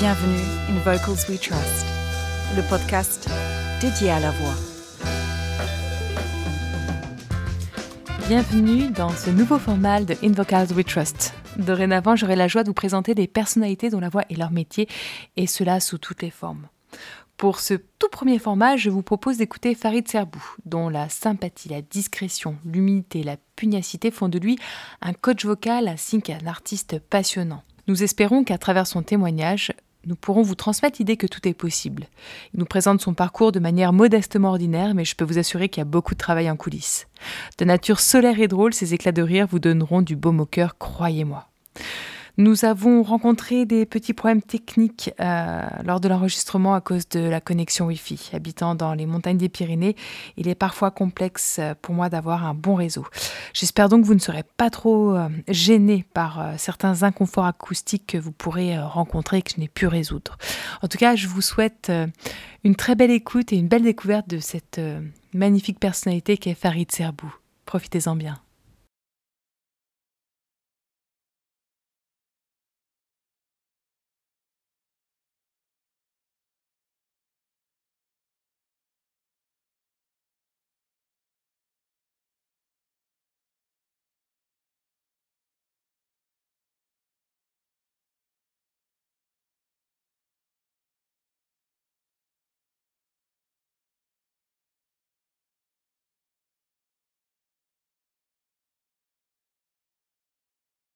[0.00, 1.84] Bienvenue in Vocals We Trust,
[2.54, 3.28] le podcast
[3.80, 4.54] dédié à la voix.
[8.28, 11.34] Bienvenue dans ce nouveau format de In Vocals We Trust.
[11.56, 14.86] Dorénavant, j'aurai la joie de vous présenter des personnalités dont la voix est leur métier,
[15.36, 16.68] et cela sous toutes les formes.
[17.36, 21.82] Pour ce tout premier format, je vous propose d'écouter Farid Serbou, dont la sympathie, la
[21.82, 24.60] discrétion, l'humilité, la pugnacité font de lui
[25.02, 27.64] un coach vocal ainsi qu'un artiste passionnant.
[27.88, 29.72] Nous espérons qu'à travers son témoignage,
[30.06, 32.06] nous pourrons vous transmettre l'idée que tout est possible.
[32.54, 35.80] Il nous présente son parcours de manière modestement ordinaire, mais je peux vous assurer qu'il
[35.80, 37.08] y a beaucoup de travail en coulisses.
[37.58, 40.78] De nature solaire et drôle, ces éclats de rire vous donneront du baume au cœur,
[40.78, 41.48] croyez-moi.
[42.40, 47.40] Nous avons rencontré des petits problèmes techniques euh, lors de l'enregistrement à cause de la
[47.40, 48.30] connexion Wi-Fi.
[48.32, 49.96] Habitant dans les montagnes des Pyrénées,
[50.36, 53.04] il est parfois complexe euh, pour moi d'avoir un bon réseau.
[53.54, 58.18] J'espère donc que vous ne serez pas trop euh, gênés par certains inconforts acoustiques que
[58.18, 60.38] vous pourrez rencontrer et que je n'ai pu résoudre.
[60.80, 61.90] En tout cas, je vous souhaite
[62.62, 64.80] une très belle écoute et une belle découverte de cette
[65.34, 67.34] magnifique personnalité qu'est Farid Serbou.
[67.66, 68.38] Profitez-en bien.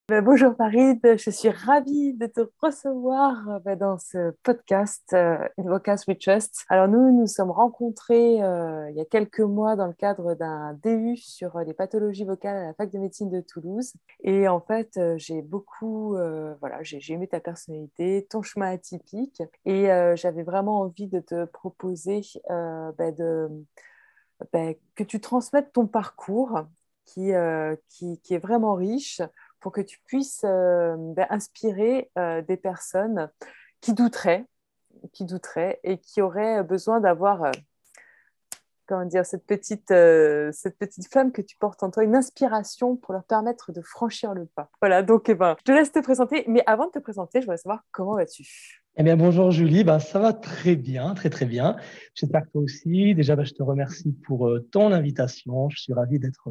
[0.09, 6.03] Bonjour Farid, je suis ravie de te recevoir euh, ben, dans ce podcast euh, Invocas
[6.09, 6.65] We Trust.
[6.67, 10.73] Alors nous nous sommes rencontrés euh, il y a quelques mois dans le cadre d'un
[10.83, 13.93] DU sur les pathologies vocales à la fac de médecine de Toulouse.
[14.23, 16.17] Et en fait, j'ai beaucoup,
[16.59, 22.21] voilà, j'ai aimé ta personnalité, ton chemin atypique, et j'avais vraiment envie de te proposer
[22.49, 23.49] ben, de,
[24.95, 26.61] que tu transmettes ton parcours
[27.05, 27.31] qui,
[27.89, 29.21] qui, qui est vraiment riche
[29.63, 33.31] pour que tu puisses euh, ben, inspirer euh, des personnes
[33.79, 34.45] qui douteraient,
[35.13, 37.51] qui douteraient et qui auraient besoin d'avoir, euh,
[38.87, 43.13] comment dire, cette petite, cette petite flamme que tu portes en toi, une inspiration pour
[43.13, 44.69] leur permettre de franchir le pas.
[44.81, 47.45] Voilà, donc eh ben, je te laisse te présenter, mais avant de te présenter, je
[47.45, 48.45] voudrais savoir comment vas-tu?
[48.97, 51.77] Eh bien, bonjour Julie, bah, ça va très bien, très très bien.
[52.15, 53.15] J'espère que toi aussi.
[53.15, 55.69] Déjà, bah, je te remercie pour ton invitation.
[55.69, 56.49] Je suis ravi d'être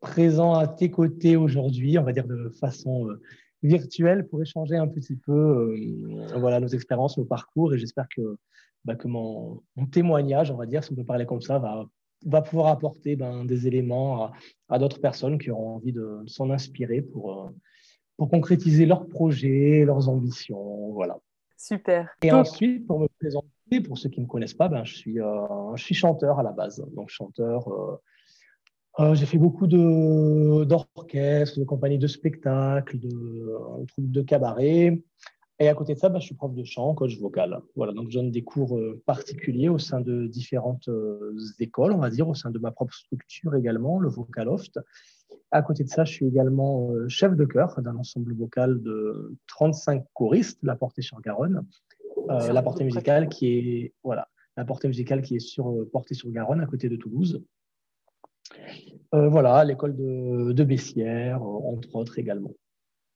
[0.00, 3.20] présent à tes côtés aujourd'hui, on va dire de façon euh,
[3.62, 7.74] virtuelle, pour échanger un petit peu euh, voilà, nos expériences, nos parcours.
[7.74, 8.36] Et j'espère que,
[8.84, 11.86] bah, que mon, témoignage, on va dire, si on peut parler comme ça, va,
[12.26, 14.30] va pouvoir apporter ben, des éléments
[14.68, 17.48] à, d'autres personnes qui auront envie de, s'en inspirer pour, euh,
[18.16, 20.92] pour concrétiser leurs projets, leurs ambitions.
[20.92, 21.18] Voilà.
[21.56, 22.08] Super.
[22.22, 25.16] Et ensuite, pour me présenter, pour ceux qui ne me connaissent pas, ben, je, suis,
[25.16, 26.84] je suis chanteur à la base.
[26.94, 28.00] Donc, chanteur euh,
[29.14, 35.02] j'ai fait beaucoup d'orchestres, de, compagnies de spectacles, de, de troupes de cabaret.
[35.60, 37.60] Et à côté de ça, bah, je suis prof de chant, coach vocal.
[37.74, 41.98] Voilà, donc je donne des cours euh, particuliers au sein de différentes euh, écoles, on
[41.98, 44.78] va dire, au sein de ma propre structure également, le Vocaloft.
[45.50, 50.04] À côté de ça, je suis également chef de chœur d'un ensemble vocal de 35
[50.12, 51.64] choristes, la portée sur Garonne.
[52.28, 56.60] la portée musicale qui est voilà, la portée musicale qui est sur portée sur Garonne
[56.60, 57.42] à côté de Toulouse.
[59.14, 62.52] Euh, voilà, l'école de, de, Bessières, entre autres également.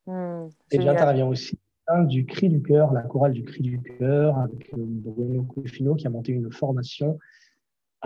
[0.06, 1.58] Hmm, et j'interviens aussi
[2.06, 6.06] du Cri du Cœur, la chorale du Cri du Cœur, avec euh, Bruno Cofino qui
[6.06, 7.18] a monté une formation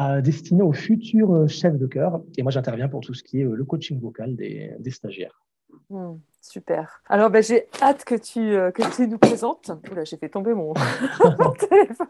[0.00, 2.22] euh, destinée aux futurs chefs de chœur.
[2.36, 5.45] Et moi, j'interviens pour tout ce qui est le coaching vocal des, des stagiaires.
[5.88, 7.00] Hmm, super.
[7.08, 9.70] Alors, ben, j'ai hâte que tu, euh, que tu nous présentes.
[9.90, 10.74] Oula, j'ai fait tomber mon,
[11.70, 12.06] téléphone.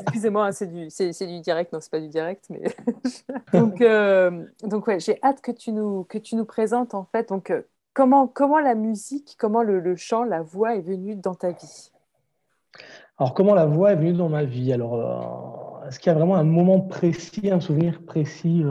[0.00, 1.72] Excusez-moi, hein, c'est du, du, direct.
[1.72, 2.46] Non, c'est pas du direct.
[2.50, 2.64] Mais...
[3.52, 7.28] donc, euh, donc ouais, j'ai hâte que tu, nous, que tu nous présentes, en fait.
[7.28, 7.62] Donc, euh,
[7.94, 11.92] comment, comment la musique, comment le, le, chant, la voix est venue dans ta vie?
[13.18, 14.72] Alors, comment la voix est venue dans ma vie?
[14.72, 18.64] Alors, est-ce qu'il y a vraiment un moment précis, un souvenir précis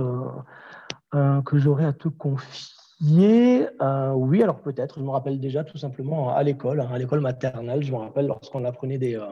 [1.12, 2.75] que j'aurais à te confier?
[3.03, 5.00] Euh, oui, alors peut-être.
[5.00, 7.83] Je me rappelle déjà tout simplement à l'école, hein, à l'école maternelle.
[7.83, 9.25] Je me rappelle lorsqu'on apprenait des, euh,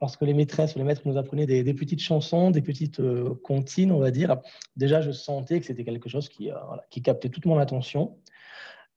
[0.00, 3.92] lorsque les maîtresses ou les maîtres nous apprenaient des, petites chansons, des petites euh, comptines,
[3.92, 4.38] on va dire.
[4.76, 6.50] Déjà, je sentais que c'était quelque chose qui,
[6.90, 8.16] qui captait toute mon attention.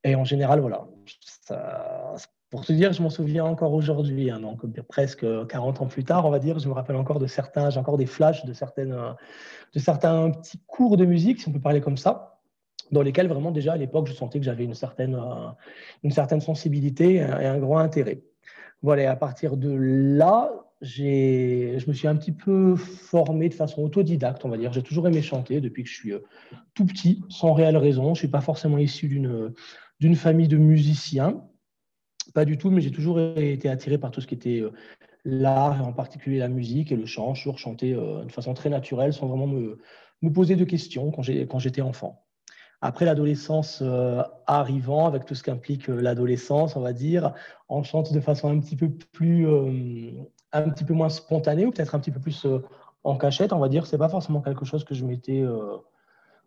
[0.04, 0.88] Et en général, voilà.
[2.50, 6.26] pour te dire, je m'en souviens encore aujourd'hui, hein, donc presque 40 ans plus tard,
[6.26, 6.58] on va dire.
[6.58, 8.98] Je me rappelle encore de certains, j'ai encore des flashs de certaines,
[9.76, 12.31] de certains petits cours de musique, si on peut parler comme ça
[12.92, 15.50] dans lesquels vraiment déjà à l'époque je sentais que j'avais une certaine, euh,
[16.04, 18.22] une certaine sensibilité et un grand intérêt.
[18.82, 20.52] Voilà, à partir de là,
[20.82, 24.74] je me suis un petit peu formé de façon autodidacte, on va dire.
[24.74, 26.24] J'ai toujours aimé chanter depuis que je suis euh,
[26.74, 28.06] tout petit, sans réelle raison.
[28.06, 31.44] Je ne suis pas forcément issu d'une famille de musiciens,
[32.34, 34.72] pas du tout, mais j'ai toujours été attiré par tout ce qui était euh,
[35.26, 37.34] l'art, en particulier la musique et le chant.
[37.34, 39.78] Toujours chanté euh, de façon très naturelle, sans vraiment me,
[40.24, 42.21] me poser de questions quand j'étais enfant.
[42.84, 47.34] Après l'adolescence euh, arrivant, avec tout ce qu'implique euh, l'adolescence, on va dire,
[47.70, 50.12] on chante de façon un petit peu plus, euh,
[50.52, 52.48] un petit peu moins spontanée ou peut-être un petit peu plus
[53.04, 53.86] en cachette, on va dire.
[53.86, 55.46] C'est pas forcément quelque chose que je mettais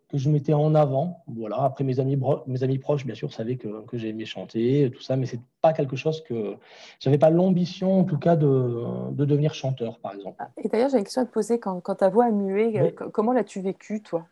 [0.09, 1.23] que je mettais en avant.
[1.27, 1.63] Voilà.
[1.63, 5.15] Après, mes amis, mes amis proches, bien sûr, savaient que, que j'aimais chanter, tout ça,
[5.15, 6.57] mais c'est pas quelque chose que.
[6.99, 10.43] J'avais pas l'ambition, en tout cas, de, de, devenir chanteur, par exemple.
[10.57, 11.59] Et d'ailleurs, j'ai une question à te poser.
[11.59, 14.27] Quand, quand ta voix a mué, comment l'as-tu vécu, toi?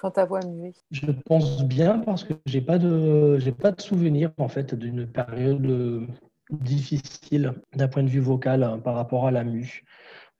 [0.00, 3.80] Quand ta voix muet Je pense bien parce que j'ai pas de j'ai pas de
[3.80, 6.06] souvenir en fait d'une période euh,
[6.50, 9.84] difficile d'un point de vue vocal hein, par rapport à la mue.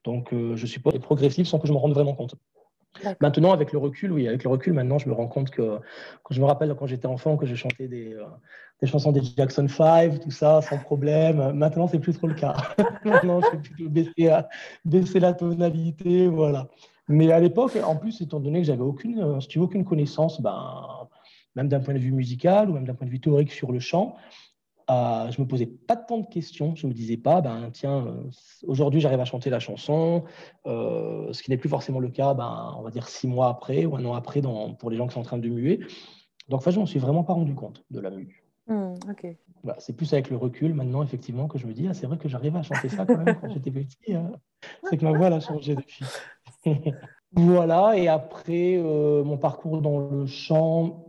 [0.05, 2.35] Donc euh, je suis pas progressif sans que je me rende vraiment compte.
[3.21, 5.79] Maintenant, avec le recul, oui, avec le recul, maintenant, je me rends compte que
[6.25, 8.25] quand je me rappelle quand j'étais enfant que je chantais des, euh,
[8.81, 11.53] des, chansons des Jackson 5, tout ça, sans problème.
[11.53, 12.57] Maintenant, c'est plus trop le cas.
[13.05, 14.37] maintenant, je vais plutôt baisser,
[14.85, 16.69] baisser la tonalité, voilà.
[17.11, 21.09] Mais à l'époque, en plus, étant donné que j'avais aucune, euh, si aucune connaissance, ben,
[21.57, 23.81] même d'un point de vue musical ou même d'un point de vue théorique sur le
[23.81, 24.17] chant,
[24.91, 26.75] euh, je me posais pas tant de questions.
[26.75, 28.31] Je me disais pas, ben tiens, euh,
[28.67, 30.25] aujourd'hui j'arrive à chanter la chanson,
[30.67, 33.85] euh, ce qui n'est plus forcément le cas, ben, on va dire six mois après
[33.87, 35.81] ou un an après dans, pour les gens qui sont en train de muer.
[36.49, 38.45] Donc, enfin, je m'en suis vraiment pas rendu compte de la mue.
[38.67, 38.95] Hmm,
[39.79, 42.29] c'est plus avec le recul maintenant, effectivement, que je me dis, ah, c'est vrai que
[42.29, 44.15] j'arrivais à chanter ça quand même quand j'étais petit.
[44.15, 44.33] Hein.
[44.85, 46.05] C'est que ma voix a changé depuis.
[47.33, 51.07] voilà, et après, euh, mon parcours dans le chant,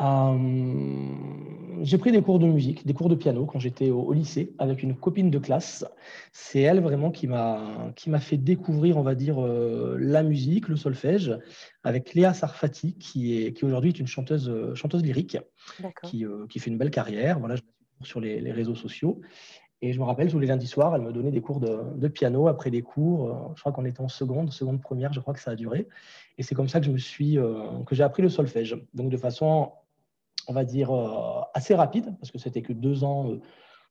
[0.00, 4.54] euh, j'ai pris des cours de musique, des cours de piano quand j'étais au, lycée
[4.58, 5.84] avec une copine de classe.
[6.32, 10.68] C'est elle vraiment qui m'a qui m'a fait découvrir, on va dire, euh, la musique,
[10.68, 11.38] le solfège,
[11.84, 15.38] avec Léa Sarfati, qui est qui aujourd'hui est une chanteuse chanteuse lyrique,
[16.04, 17.38] qui, qui fait une belle carrière.
[17.38, 17.62] Voilà, je
[18.02, 19.20] sur les, les réseaux sociaux.
[19.82, 22.48] Et je me rappelle, tous les lundis soirs, elle me donnait des cours de, piano
[22.48, 23.30] après les cours.
[23.30, 25.88] Euh, je crois qu'on était en seconde, seconde première, je crois que ça a duré.
[26.36, 28.76] Et c'est comme ça que je me suis, euh, que j'ai appris le solfège.
[28.92, 29.72] Donc de façon,
[30.48, 33.30] on va dire, euh, assez rapide, parce que c'était que deux ans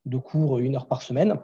[0.05, 1.39] de cours, une heure par semaine.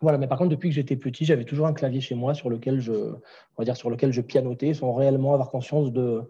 [0.00, 2.50] Voilà, mais par contre, depuis que j'étais petit, j'avais toujours un clavier chez moi sur
[2.50, 6.22] lequel je, on va dire, sur lequel je pianotais, sans réellement avoir conscience de,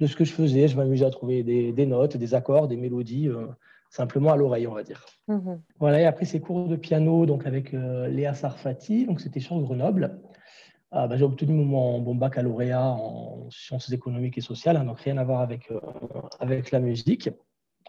[0.00, 0.68] de ce que je faisais.
[0.68, 3.30] Je m'amusais à trouver des, des, notes, des accords, des mélodies
[3.94, 5.06] simplement à l'oreille, on va dire.
[5.28, 5.62] Mhm.
[5.78, 9.58] Voilà, et après ces cours de piano donc avec euh, Léa Sarfati, donc c'était sur
[9.60, 10.20] Grenoble.
[10.90, 15.16] Ah, bah, j'ai obtenu mon, bon baccalauréat en sciences économiques et sociales, hein, donc rien
[15.16, 15.80] à voir avec, euh,
[16.40, 17.30] avec la musique.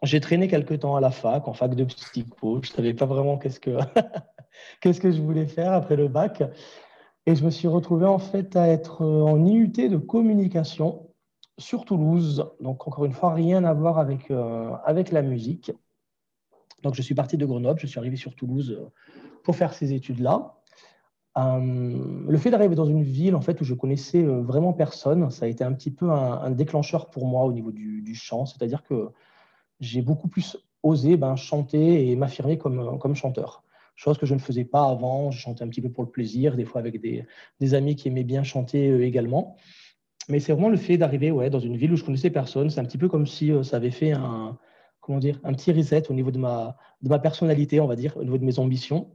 [0.03, 2.61] J'ai traîné quelques temps à la fac, en fac de psycho.
[2.61, 3.71] Je ne savais pas vraiment qu'est-ce que,
[4.81, 6.43] qu'est-ce que je voulais faire après le bac.
[7.25, 11.09] Et je me suis retrouvé en fait à être euh, en IUT de communication
[11.57, 12.51] sur Toulouse.
[12.59, 14.31] Donc encore une fois, rien à voir avec,
[14.83, 15.71] avec la musique.
[16.85, 18.91] Donc, je suis parti de Grenoble, je suis arrivé sur Toulouse euh,
[19.43, 20.53] pour faire ces études-là.
[21.35, 25.31] Euh, le fait d'arriver dans une ville en fait où je connaissais euh, vraiment personne,
[25.31, 28.45] ça a été un petit peu un, déclencheur pour moi au niveau du, chant.
[28.45, 29.09] C'est-à-dire que
[29.79, 33.63] j'ai beaucoup plus osé ben, chanter et m'affirmer comme, chanteur.
[33.95, 35.31] Chose que je ne faisais pas avant.
[35.31, 37.25] Je chantais un petit peu pour le plaisir, des fois avec des,
[37.59, 39.57] des amis qui aimaient bien chanter également.
[40.29, 42.69] Mais c'est vraiment le fait d'arriver ouais, dans une ville où je connaissais personne.
[42.69, 44.59] C'est un petit peu comme si ça avait fait un,
[45.05, 48.17] comment dire, un petit reset au niveau de ma, de ma personnalité, on va dire,
[48.17, 49.07] au niveau de mes ambitions.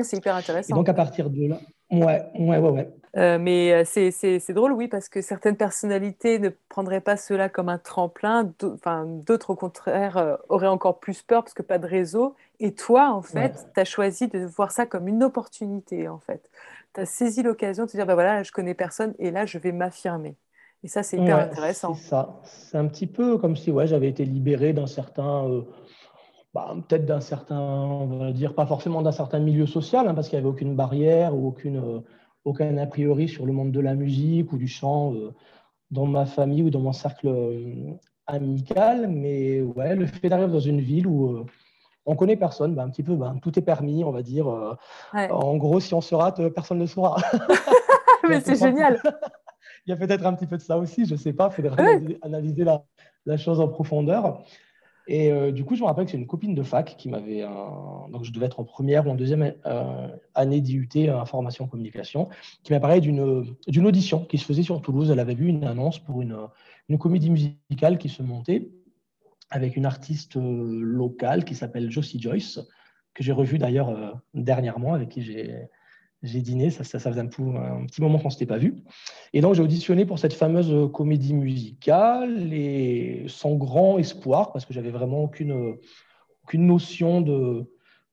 [0.00, 0.74] C'est hyper intéressant.
[0.74, 1.60] Et donc à partir de là,
[1.90, 2.88] ouais, ouais, ouais, ouais.
[3.16, 7.68] Euh, mais euh, c'est drôle, oui, parce que certaines personnalités ne prendraient pas cela comme
[7.68, 12.36] un tremplin, d'autres au contraire euh, auraient encore plus peur parce que pas de réseau.
[12.60, 16.48] Et toi, en fait, tu as choisi de voir ça comme une opportunité, en fait.
[16.94, 19.58] Tu as saisi l'occasion de te dire, bah voilà, je connais personne et là, je
[19.58, 20.36] vais m'affirmer.
[20.84, 21.94] Et ça, c'est hyper intéressant.
[21.94, 22.40] C'est ça.
[22.44, 25.62] C'est un petit peu comme si ouais, j'avais été libéré d'un certain, euh,
[26.52, 30.28] bah, peut-être d'un certain, on va dire, pas forcément d'un certain milieu social, hein, parce
[30.28, 32.00] qu'il n'y avait aucune barrière ou aucune, euh,
[32.44, 35.32] aucun a priori sur le monde de la musique ou du chant euh,
[35.90, 37.34] dans ma famille ou dans mon cercle
[38.26, 39.08] amical.
[39.08, 41.46] Mais ouais, le fait d'arriver dans une ville où
[42.04, 44.76] on connaît personne, bah, un petit peu, bah, tout est permis, on va dire.
[45.14, 47.16] En gros, si on se rate, personne ne saura.
[48.28, 49.00] mais c'est génial
[49.86, 51.62] il y a peut-être un petit peu de ça aussi, je ne sais pas, il
[51.62, 54.42] faudrait analyser la, chose en profondeur.
[55.06, 57.42] Et euh, du coup, je me rappelle que c'est une copine de fac qui m'avait,
[58.10, 62.30] donc je devais être en première ou en deuxième euh, année d'IUT information communication,
[62.62, 63.20] qui m'a parlé d'une,
[63.86, 65.10] audition qui se faisait sur Toulouse.
[65.10, 66.38] Elle avait vu une annonce pour une,
[66.88, 68.70] une comédie musicale qui se montait
[69.50, 72.60] avec une artiste euh, locale qui s'appelle Josie Joyce,
[73.12, 75.68] que j'ai revu d'ailleurs dernièrement, avec qui j'ai
[76.24, 78.76] j'ai dîné, ça, ça, faisait un, petit moment qu'on ne s'était pas vu.
[79.32, 84.72] Et donc, j'ai auditionné pour cette fameuse comédie musicale et sans grand espoir, parce que
[84.72, 85.76] j'avais vraiment aucune,
[86.42, 87.70] aucune notion de,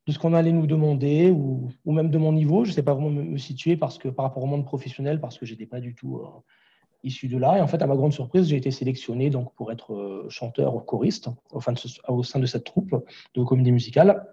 [0.08, 2.66] de ce qu'on allait nous demander ou, ou, même de mon niveau.
[2.66, 5.38] Je ne sais pas vraiment me, situer parce que, par rapport au monde professionnel, parce
[5.38, 6.28] que je n'étais pas du tout euh,
[7.04, 7.58] issu de là.
[7.58, 10.76] Et en fait, à ma grande surprise, j'ai été sélectionné donc, pour être euh, chanteur
[10.76, 11.62] ou choriste au,
[12.10, 14.28] au sein de cette troupe de comédie musicale.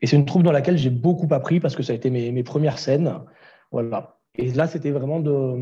[0.00, 2.42] Et c'est une troupe dans laquelle j'ai beaucoup appris parce que ça a été mes,
[2.42, 3.12] premières scènes.
[3.70, 4.18] Voilà.
[4.36, 5.58] Et là, c'était vraiment de.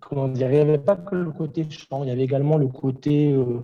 [0.00, 2.68] Comment dire Il n'y avait pas que le côté chant, il y avait également le
[2.68, 3.62] côté euh,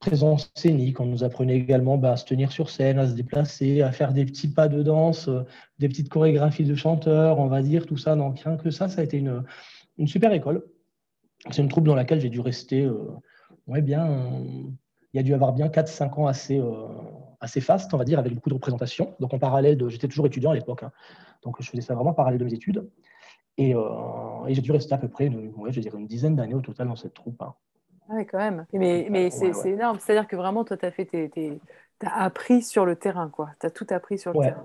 [0.00, 1.00] présence scénique.
[1.00, 4.12] On nous apprenait également bah, à se tenir sur scène, à se déplacer, à faire
[4.12, 5.42] des petits pas de danse, euh,
[5.78, 8.16] des petites chorégraphies de chanteurs, on va dire, tout ça.
[8.16, 9.44] Donc, rien que ça, ça a été une,
[10.06, 10.64] super école.
[11.50, 12.96] C'est une troupe dans laquelle j'ai dû rester, euh,
[13.68, 14.08] ouais, bien.
[15.12, 16.60] il y a dû avoir bien 4-5 ans assez
[17.44, 19.14] assez fast, on va dire, avec beaucoup de représentation.
[19.20, 20.92] Donc en parallèle, de, j'étais toujours étudiant à l'époque, hein.
[21.42, 22.88] donc je faisais ça vraiment en parallèle de mes études.
[23.56, 23.82] Et, euh,
[24.48, 26.96] j'ai dû rester à peu près, une, je dirais une dizaine d'années au total dans
[26.96, 27.40] cette troupe.
[27.42, 27.54] Hein.
[28.08, 28.66] Ah oui, quand même.
[28.72, 29.98] Mais, mais c'est, énorme.
[30.00, 31.60] C'est-à-dire que vraiment, toi, tu as, fait tes,
[32.04, 33.50] as appris sur le terrain, quoi.
[33.60, 34.64] Tu as tout appris sur le terrain.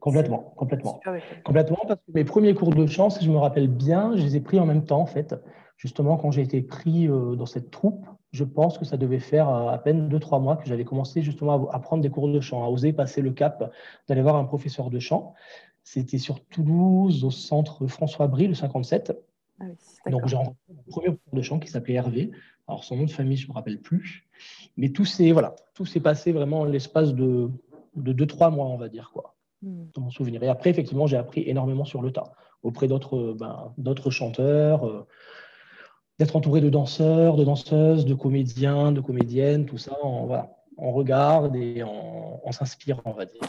[0.00, 1.00] Complètement, complètement.
[1.44, 4.36] Complètement, parce que mes premiers cours de chant, si je me rappelle bien, je les
[4.36, 5.34] ai pris en même temps, en fait.
[5.76, 9.48] Justement, quand j'ai été pris euh, dans cette troupe, je pense que ça devait faire
[9.48, 12.64] euh, à peine 2-3 mois que j'avais commencé justement à, prendre des cours de chant,
[12.64, 13.72] à oser passer le cap
[14.08, 15.34] d'aller voir un professeur de chant.
[15.82, 19.16] C'était sur Toulouse, au centre François Brie, le 57.
[19.60, 19.64] Ah
[20.10, 22.30] Donc j'ai rencontré mon premier professeur de chant qui s'appelait Hervé.
[22.66, 24.28] Alors son nom de famille, je ne me rappelle plus.
[24.76, 25.56] Mais tout s'est voilà,
[26.02, 27.50] passé vraiment l'espace de,
[27.96, 29.86] 2-3 mois, on va dire, quoi, hmm.
[29.94, 30.42] dans mon souvenir.
[30.42, 32.32] Et après, effectivement, j'ai appris énormément sur le tas,
[32.62, 34.86] auprès d'autres ben, chanteurs.
[34.86, 35.06] Euh,
[36.18, 40.92] d'être entouré de danseurs, de danseuses, de comédiens, de comédiennes, tout ça, on, voilà, on
[40.92, 43.40] regarde et on, s'inspire, on va dire.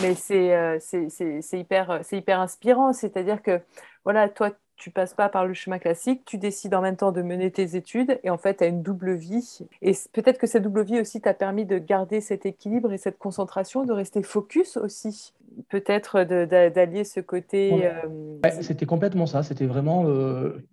[0.00, 3.60] Mais euh, c'est hyper, hyper inspirant, c'est-à-dire que
[4.04, 7.22] voilà, toi, tu passes pas par le chemin classique, tu décides en même temps de
[7.22, 9.60] mener tes études et en fait, tu as une double vie.
[9.82, 13.18] Et peut-être que cette double vie aussi t'a permis de garder cet équilibre et cette
[13.18, 15.32] concentration, de rester focus aussi.
[15.68, 17.86] Peut-être d'allier ce côté.
[17.86, 19.42] Euh, c'était complètement ça.
[19.42, 20.06] C'était vraiment.
[20.06, 20.66] Euh,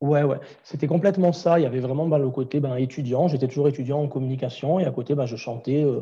[0.00, 1.58] Ouais, ouais, c'était complètement ça.
[1.58, 3.28] Il y avait vraiment bah, le côté ben, étudiant.
[3.28, 6.00] J'étais toujours étudiant en communication et à côté, ben, je chantais euh,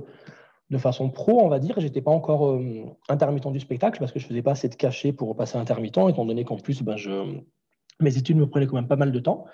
[0.71, 1.75] de façon pro, on va dire.
[1.79, 4.69] Je n'étais pas encore euh, intermittent du spectacle parce que je ne faisais pas assez
[4.69, 7.41] de cachet pour passer intermittent, étant donné qu'en plus, ben, je...
[7.99, 9.47] mes études me prenaient quand même pas mal de temps.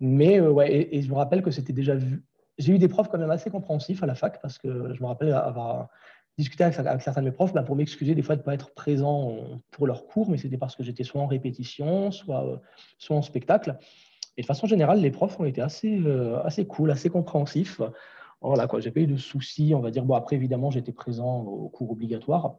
[0.00, 2.24] Mais euh, ouais, et, je me rappelle que c'était déjà vu.
[2.58, 5.06] J'ai eu des profs quand même assez compréhensifs à la fac parce que je me
[5.06, 5.88] rappelle avoir
[6.38, 8.70] discuter avec, certains de mes profs bah, pour m'excuser des fois de ne pas être
[8.70, 9.36] présent
[9.72, 12.56] pour leurs cours, mais c'était parce que j'étais soit en répétition, soit, euh,
[12.96, 13.76] soit en spectacle.
[14.36, 17.80] Et de façon générale, les profs ont été assez, euh, assez cool, assez compréhensifs.
[18.40, 20.04] Voilà, quoi, j'ai pas eu de soucis, on va dire.
[20.04, 22.58] Bon, après, évidemment, j'étais présent au cours obligatoire.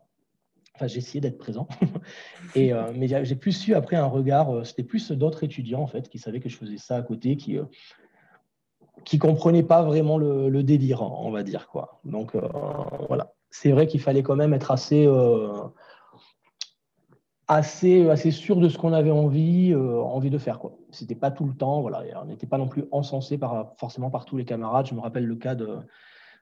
[0.76, 1.70] Enfin, j'ai d'être présent.
[2.56, 6.10] Et, euh, mais j'ai plus eu après un regard, c'était plus d'autres étudiants, en fait,
[6.10, 7.58] qui savaient que je faisais ça à côté, qui,
[9.06, 11.70] qui comprenaient pas vraiment le, le délire, on va dire.
[11.70, 12.02] Quoi.
[12.04, 12.36] Donc,
[13.08, 15.64] voilà c'est vrai qu'il fallait quand même être assez, euh,
[18.32, 20.60] sûr de ce qu'on avait envie, euh, envie de faire.
[20.92, 24.10] Ce n'était pas tout le temps, voilà, on n'était pas non plus encensé par, forcément
[24.10, 24.88] par tous les camarades.
[24.88, 25.78] Je me rappelle le cas de,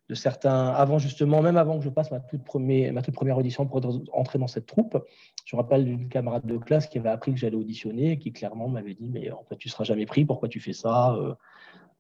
[0.10, 3.38] de certains, avant justement, même avant que je passe ma toute, première, ma toute première
[3.38, 3.82] audition pour
[4.14, 5.02] entrer dans cette troupe,
[5.46, 8.34] je me rappelle d'une camarade de classe qui avait appris que j'allais auditionner et qui
[8.34, 11.18] clairement m'avait dit Mais en fait, tu ne seras jamais pris, pourquoi tu fais ça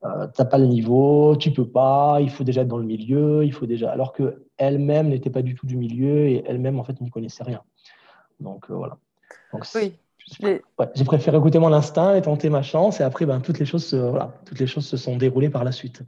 [0.04, 3.44] euh, t'as pas le niveau, tu peux pas, il faut déjà être dans le milieu,
[3.44, 3.92] il faut déjà.
[3.92, 7.44] Alors que elle-même n'était pas du tout du milieu et elle-même en fait n'y connaissait
[7.44, 7.62] rien.
[8.40, 8.98] Donc euh, voilà.
[9.54, 9.94] Donc, oui.
[10.94, 13.86] J'ai préféré écouter mon instinct et tenter ma chance et après ben, toutes les choses
[13.86, 16.04] se, voilà, toutes les choses se sont déroulées par la suite.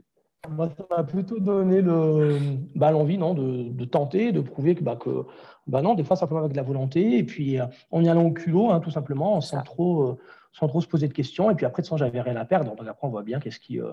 [0.48, 2.38] Moi, ça m'a plutôt donné le,
[2.74, 5.26] bah, l'envie non, de, de, tenter, de prouver que, bah, que
[5.66, 8.24] bah, non, des fois simplement avec de la volonté et puis euh, en y allant
[8.24, 10.18] au culot, hein, tout simplement, sans trop
[10.52, 11.50] sans trop se poser de questions.
[11.50, 12.74] Et puis après, de toute j'avais rien à perdre.
[12.74, 13.92] Donc après, on voit bien qu'est-ce qui, euh,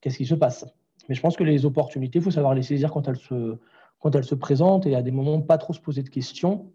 [0.00, 0.66] qu'est-ce qui se passe.
[1.08, 3.58] Mais je pense que les opportunités, il faut savoir les saisir quand elles, se,
[4.00, 6.72] quand elles se présentent et à des moments, pas trop se poser de questions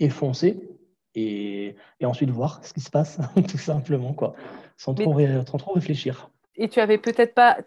[0.00, 0.70] et foncer.
[1.14, 3.18] Et, et ensuite voir ce qui se passe,
[3.48, 4.34] tout simplement, quoi,
[4.76, 6.30] sans, trop, sans trop réfléchir.
[6.58, 7.58] Et tu avais peut-être pas,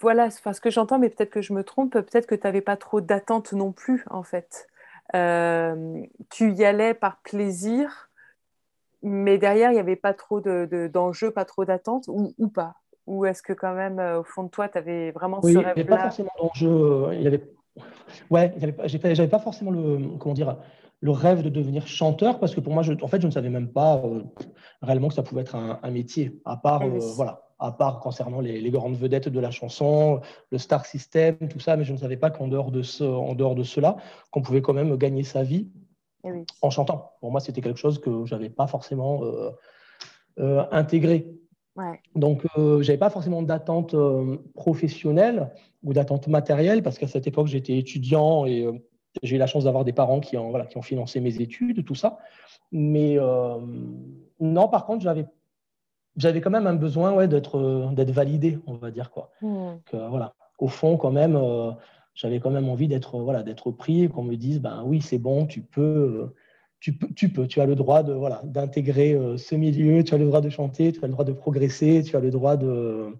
[0.00, 2.76] voilà, ce que j'entends, mais peut-être que je me trompe, peut-être que tu n'avais pas
[2.76, 4.68] trop d'attentes non plus, en fait.
[5.14, 6.00] Euh,
[6.30, 8.10] tu y allais par plaisir
[9.02, 12.76] mais derrière, il n'y avait pas trop d'enjeux, de, pas trop d'attentes, ou, ou, pas?
[13.06, 15.60] Ou est-ce que quand même, euh, au fond de toi, tu avais vraiment ce rêve-là
[15.60, 16.68] Il n'y avait pas forcément d'enjeux.
[16.68, 17.42] Euh, il y avait...
[18.30, 20.56] Ouais, j'avais pas forcément le, comment dire,
[21.00, 23.48] le rêve de devenir chanteur, parce que pour moi, je, en fait, je ne savais
[23.48, 24.22] même pas euh,
[24.82, 26.86] réellement que ça pouvait être un, métier, à part,
[27.16, 31.76] voilà, à part concernant les, grandes vedettes de la chanson, le star system, tout ça,
[31.76, 33.96] mais je ne savais pas qu'en dehors de, ce, en dehors de cela,
[34.30, 35.68] qu'on pouvait quand même gagner sa vie
[36.24, 37.12] eh en chantant.
[37.20, 39.22] Pour moi, c'était quelque chose que je n'avais pas forcément
[40.38, 41.28] euh, intégré.
[42.14, 43.94] Donc, je n'avais pas forcément d'attente
[44.54, 45.50] professionnelle
[45.82, 48.66] ou d'attente matérielle, parce qu'à cette époque, j'étais étudiant et
[49.22, 51.84] j'ai eu la chance d'avoir des parents qui ont, voilà, qui ont financé mes études,
[51.84, 52.18] tout ça.
[52.72, 53.16] Mais
[54.40, 55.26] non, par contre, j'avais
[56.16, 59.30] j'avais quand même un besoin ouais, d'être euh, d'être validé, on va dire quoi.
[59.40, 59.76] Hmm.
[59.86, 61.70] Que, voilà, au fond quand même, euh,
[62.14, 65.46] j'avais quand même envie d'être voilà d'être pris, qu'on me dise ben oui c'est bon,
[65.46, 66.34] tu peux, euh,
[66.80, 70.18] tu peux, tu peux, tu as le droit de voilà d'intégrer ce milieu, tu as
[70.18, 73.16] le droit de chanter, tu as le droit de progresser, tu as le droit de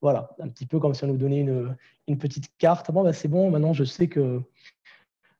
[0.00, 1.76] voilà un petit peu comme si on nous donnait une,
[2.08, 2.90] une petite carte.
[2.90, 4.40] Bon ben c'est bon, maintenant je sais que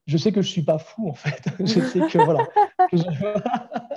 [0.06, 1.48] je sais que je suis pas fou en fait.
[1.60, 2.46] je sais que voilà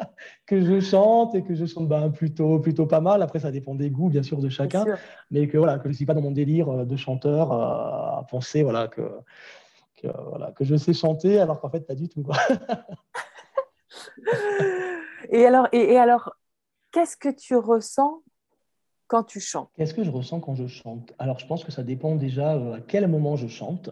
[0.46, 3.22] que je, chante et que je chante ben, plutôt plutôt pas mal.
[3.22, 4.86] Après ça dépend des goûts bien sûr de chacun,
[5.32, 8.26] mais que voilà que je suis pas dans mon délire euh, de chanteur euh, à
[8.30, 9.02] penser voilà que,
[10.02, 12.38] que voilà que je sais chanter alors qu'en fait pas du tout quoi.
[15.30, 16.34] et alors et, et alors
[16.92, 18.22] qu'est-ce que tu ressens
[19.08, 19.70] quand tu chantes?
[19.76, 21.14] Qu'est-ce que je ressens quand je chante?
[21.20, 23.92] Alors, je pense que ça dépend déjà euh, à quel moment je chante.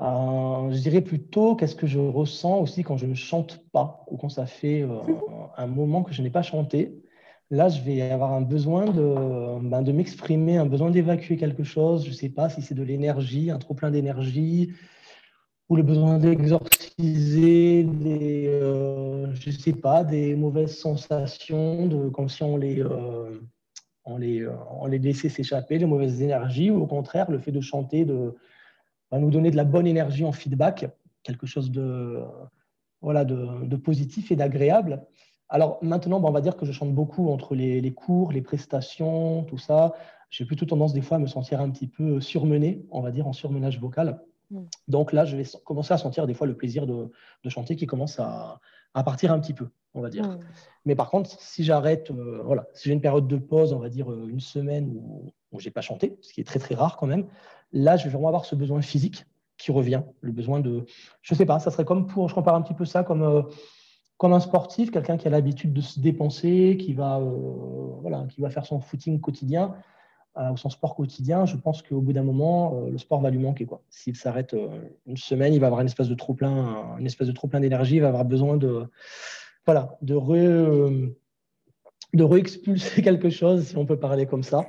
[0.00, 4.16] Euh, je dirais plutôt qu'est-ce que je ressens aussi quand je ne chante pas ou
[4.16, 4.98] quand ça fait euh,
[5.56, 7.00] un moment que je n'ai pas chanté?
[7.50, 12.04] Là, je vais avoir un besoin de, ben, de m'exprimer, un besoin d'évacuer quelque chose.
[12.04, 14.72] Je ne sais pas si c'est de l'énergie, un trop plein d'énergie,
[15.68, 22.42] ou le besoin d'exorciser des, euh, je sais pas, des mauvaises sensations, de, comme si
[22.42, 22.82] on les,
[24.04, 24.48] on les,
[24.80, 28.34] on les laissait s'échapper, les mauvaises énergies, ou au contraire, le fait de chanter, de,
[29.14, 30.86] va nous donner de la bonne énergie en feedback,
[31.22, 32.22] quelque chose de,
[33.00, 35.04] voilà, de, positif et d'agréable.
[35.48, 39.58] Alors maintenant, on va dire que je chante beaucoup entre les, cours, les prestations, tout
[39.58, 39.92] ça.
[40.30, 43.26] J'ai plutôt tendance des fois à me sentir un petit peu surmené, on va dire
[43.26, 44.20] en surmenage vocal.
[44.50, 44.62] Mm.
[44.88, 47.10] Donc là, je vais commencer à sentir des fois le plaisir de,
[47.48, 48.58] chanter qui commence à,
[49.04, 50.26] partir un petit peu, on va dire.
[50.26, 50.40] Mm.
[50.86, 53.90] Mais par contre, si j'arrête, euh, voilà, si j'ai une période de pause, on va
[53.90, 56.74] dire euh, une semaine où, où je n'ai pas chanté, ce qui est très très
[56.74, 57.26] rare quand même,
[57.74, 59.26] Là, je vais vraiment avoir ce besoin physique
[59.58, 60.86] qui revient, le besoin de,
[61.22, 63.42] je sais pas, ça serait comme pour, je compare un petit peu ça comme, euh,
[64.16, 68.40] comme un sportif, quelqu'un qui a l'habitude de se dépenser, qui va, euh, voilà, qui
[68.40, 69.74] va faire son footing quotidien
[70.38, 71.46] euh, ou son sport quotidien.
[71.46, 73.66] Je pense qu'au bout d'un moment, le sport va lui manquer.
[73.90, 74.54] S'il s'arrête
[75.06, 78.08] une semaine, il va avoir une espèce de trop plein, de plein d'énergie, il va
[78.08, 78.86] avoir besoin de,
[79.66, 81.10] voilà, de re,
[82.14, 84.64] de re-expulser quelque chose, si on peut parler comme ça.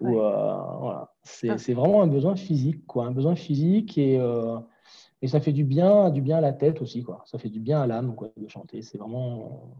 [0.00, 1.10] Voilà.
[1.48, 1.58] Ah.
[1.58, 4.58] C'est vraiment un besoin physique, quoi, un besoin physique et, euh,
[5.22, 7.22] et ça fait du bien, du bien à la tête aussi, quoi.
[7.26, 8.82] Ça fait du bien à l'âme, quoi, de chanter.
[8.82, 9.74] C'est vraiment,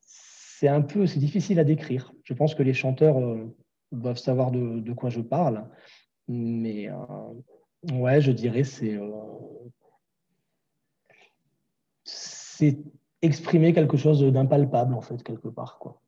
[0.00, 2.12] c'est un peu, c'est difficile à décrire.
[2.24, 3.54] Je pense que les chanteurs euh,
[3.92, 5.68] doivent savoir de, de, quoi je parle,
[6.28, 8.98] mais euh, ouais, je dirais c'est
[12.04, 12.78] c'est
[13.22, 16.00] exprimer quelque chose d'impalpable en fait quelque part, quoi.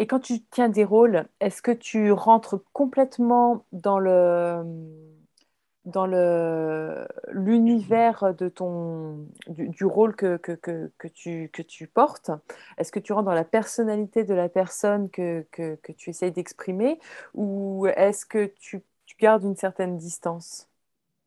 [0.00, 4.62] Et quand tu tiens des rôles, est-ce que tu rentres complètement dans le
[5.84, 12.30] dans le l'univers de ton du, rôle que, que, que, que, tu, que tu portes?
[12.76, 17.00] Est-ce que tu rentres dans la personnalité de la personne que, que, tu essayes d'exprimer?
[17.34, 20.68] Ou est-ce que tu, tu, gardes une certaine distance?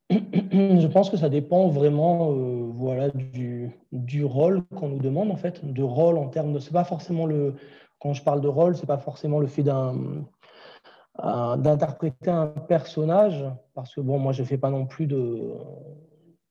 [0.09, 5.37] Je pense que ça dépend vraiment euh, voilà, du, du rôle qu'on nous demande en
[5.37, 6.59] fait, de rôle en termes de...
[6.59, 7.55] C'est pas forcément le,
[8.01, 13.45] quand je parle de rôle, ce n'est pas forcément le fait euh, d'interpréter un personnage,
[13.73, 15.53] parce que bon, moi, je ne fais pas non plus de,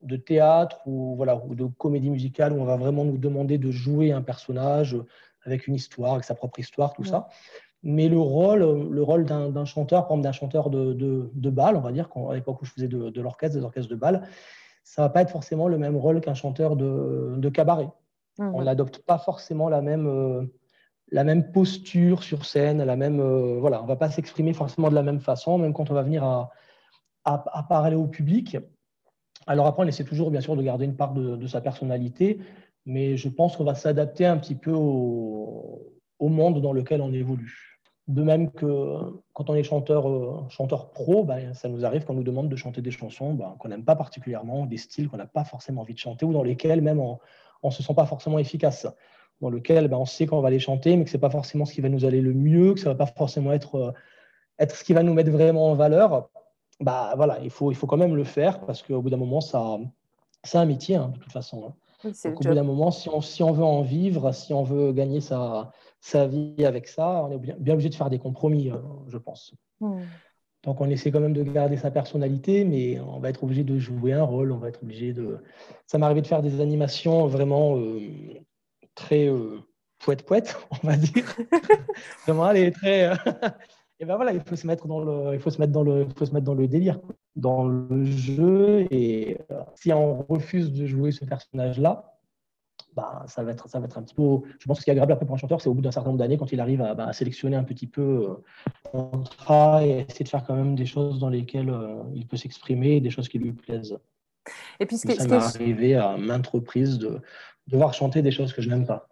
[0.02, 3.70] de théâtre ou, voilà, ou de comédie musicale où on va vraiment nous demander de
[3.70, 4.96] jouer un personnage
[5.44, 7.28] avec une histoire, avec sa propre histoire, tout ça.
[7.82, 11.76] Mais le rôle, le rôle d'un chanteur, par exemple d'un chanteur de, de, de bal,
[11.76, 14.22] on va dire, à l'époque où je faisais de, de l'orchestre, des orchestres de bal,
[14.84, 17.88] ça ne va pas être forcément le même rôle qu'un chanteur de, de cabaret.
[18.38, 18.54] Mmh.
[18.54, 20.44] On n'adopte pas forcément la même, euh,
[21.12, 24.94] la même posture sur scène, la même, euh, voilà, on va pas s'exprimer forcément de
[24.94, 26.50] la même façon, même quand on va venir à,
[27.24, 28.56] à, parler au public.
[29.46, 32.40] Alors après, on essaie toujours, bien sûr, de garder une part de, sa personnalité,
[32.86, 37.80] mais je pense qu'on va s'adapter un petit peu au, monde dans lequel on évolue.
[38.06, 38.96] De même que
[39.32, 42.56] quand on est chanteur, euh, chanteur pro, ben, ça nous arrive qu'on nous demande de
[42.56, 45.94] chanter des chansons ben, qu'on n'aime pas particulièrement, des styles qu'on n'a pas forcément envie
[45.94, 47.18] de chanter, ou dans lesquels même on
[47.62, 48.86] ne se sent pas forcément efficace
[49.40, 51.64] dans lequel ben, on sait qu'on va les chanter, mais que ce n'est pas forcément
[51.64, 53.92] ce qui va nous aller le mieux, que ça ne va pas forcément être, euh,
[54.58, 56.28] être ce qui va nous mettre vraiment en valeur,
[56.80, 59.40] bah, voilà, il, faut, il faut quand même le faire parce qu'au bout d'un moment,
[59.40, 59.78] ça,
[60.44, 61.74] c'est un métier hein, de toute façon.
[62.04, 62.12] Hein.
[62.26, 65.20] au bout d'un moment, si on, si on veut en vivre, si on veut gagner
[65.20, 68.70] sa, sa vie avec ça, on est bien, obligé de faire des compromis,
[69.08, 69.54] je pense.
[69.80, 70.00] Hmm.
[70.62, 73.78] Donc on essaie quand même de garder sa personnalité, mais on va être obligé de
[73.78, 75.38] jouer un rôle, on va être obligé de...
[75.86, 77.76] Ça m'est arrivé de faire des animations vraiment
[79.00, 79.28] très
[80.04, 81.24] poète-poète, on va dire.
[82.26, 83.12] vraiment, aller très...
[84.00, 86.06] et ben voilà, il faut se mettre dans le, il faut se mettre dans le,
[86.08, 86.98] il faut se mettre dans le délire,
[87.36, 88.86] dans le jeu.
[88.90, 92.16] Et euh, si on refuse de jouer ce personnage-là,
[92.94, 94.22] bah, ça va être, ça va être un petit peu.
[94.58, 95.92] Je pense que ce qui est agréable après pour un chanteur, c'est au bout d'un
[95.92, 98.34] certain nombre d'années, quand il arrive à, bah, sélectionner un petit peu euh,
[98.90, 103.00] contrat et essayer de faire quand même des choses dans lesquelles euh, il peut s'exprimer,
[103.00, 103.98] des choses qui lui plaisent.
[104.80, 107.20] Et puis, ce qui, ça m'est arrivé à maintes reprises de
[107.70, 109.08] devoir chanter des choses que je n'aime pas.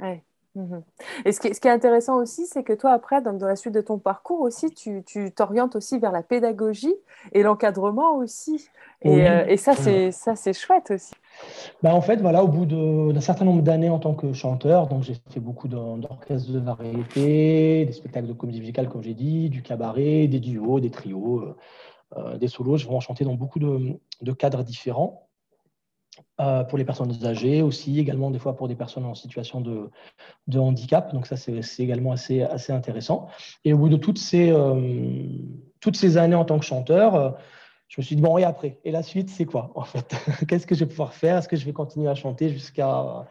[0.00, 0.22] Ouais.
[0.56, 0.82] Mhm.
[1.26, 3.98] Et ce qui, est, intéressant aussi, c'est que toi, après, dans, la suite de ton
[3.98, 5.04] parcours aussi, tu
[5.34, 6.94] t'orientes aussi vers la pédagogie
[7.32, 8.66] et l'encadrement aussi.
[9.02, 11.12] Et, euh, ça, c'est chouette aussi.
[11.82, 15.02] Bah, en fait, voilà, au bout d'un certain nombre d'années en tant que chanteur, donc
[15.02, 19.62] j'ai fait beaucoup d'orchestres de variété, des spectacles de comédie musicale, comme j'ai dit, du
[19.62, 21.56] cabaret, des duos, des trios, euh,
[22.16, 22.78] euh, des solos.
[22.78, 25.25] Je vais en chanter dans beaucoup de cadres différents.
[26.38, 29.90] Euh, pour les personnes âgées aussi, également des fois pour des personnes en situation de,
[30.58, 31.12] handicap.
[31.14, 33.28] Donc ça, c'est également assez, assez intéressant.
[33.64, 35.22] Et au bout de toutes ces, euh,
[35.80, 37.30] toutes ces années en tant que chanteur, euh,
[37.88, 38.80] je me suis dit, bon, et après?
[38.84, 40.14] Et la suite, c'est quoi, en fait?
[40.48, 41.38] Qu'est-ce que je vais pouvoir faire?
[41.38, 43.26] Est-ce que je vais continuer à chanter jusqu'à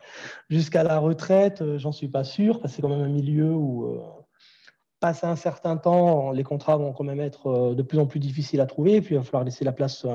[0.50, 1.78] jusqu'à la retraite?
[1.78, 4.00] J'en suis pas sûr, parce que c'est quand même un milieu où,
[5.00, 8.62] passer un certain temps, les contrats vont quand même être de plus en plus difficiles
[8.62, 10.08] à trouver, et puis il va falloir laisser la place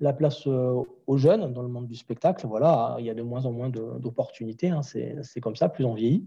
[0.00, 2.46] la place euh, aux jeunes dans le monde du spectacle.
[2.46, 4.70] Voilà, il y a de moins en moins d'opportunités.
[4.70, 6.26] Hein, c'est comme ça, plus on vieillit.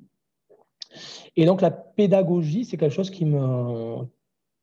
[1.35, 3.97] Et donc la pédagogie, c'est quelque chose qui me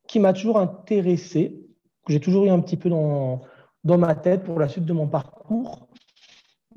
[0.08, 1.60] qui m'a toujours intéressé,
[2.04, 3.40] que j'ai toujours eu un petit peu dans,
[3.84, 5.88] dans ma tête pour la suite de mon parcours,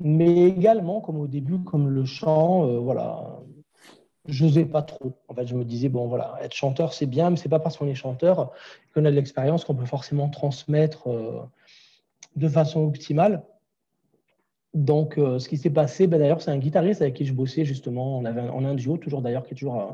[0.00, 3.40] mais également comme au début, comme le chant, euh, voilà,
[4.26, 5.12] je n'osais pas trop.
[5.28, 7.76] En fait, je me disais bon voilà, être chanteur c'est bien, mais c'est pas parce
[7.76, 8.52] qu'on est chanteur
[8.94, 11.08] qu'on a de l'expérience qu'on peut forcément transmettre.
[11.08, 11.40] Euh,
[12.36, 13.42] de façon optimale.
[14.74, 17.64] Donc, euh, ce qui s'est passé, ben, d'ailleurs, c'est un guitariste avec qui je bossais
[17.64, 18.18] justement.
[18.18, 19.86] On, avait un, un duo, toujours d'ailleurs, qui est toujours euh,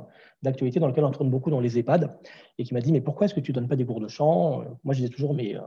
[0.43, 2.19] d'actualité, dans lequel on tourne beaucoup dans les EHPAD,
[2.59, 4.09] et qui m'a dit Mais pourquoi est-ce que tu ne donnes pas des cours de
[4.09, 4.65] chant?
[4.83, 5.61] Moi, je disais toujours Mais euh,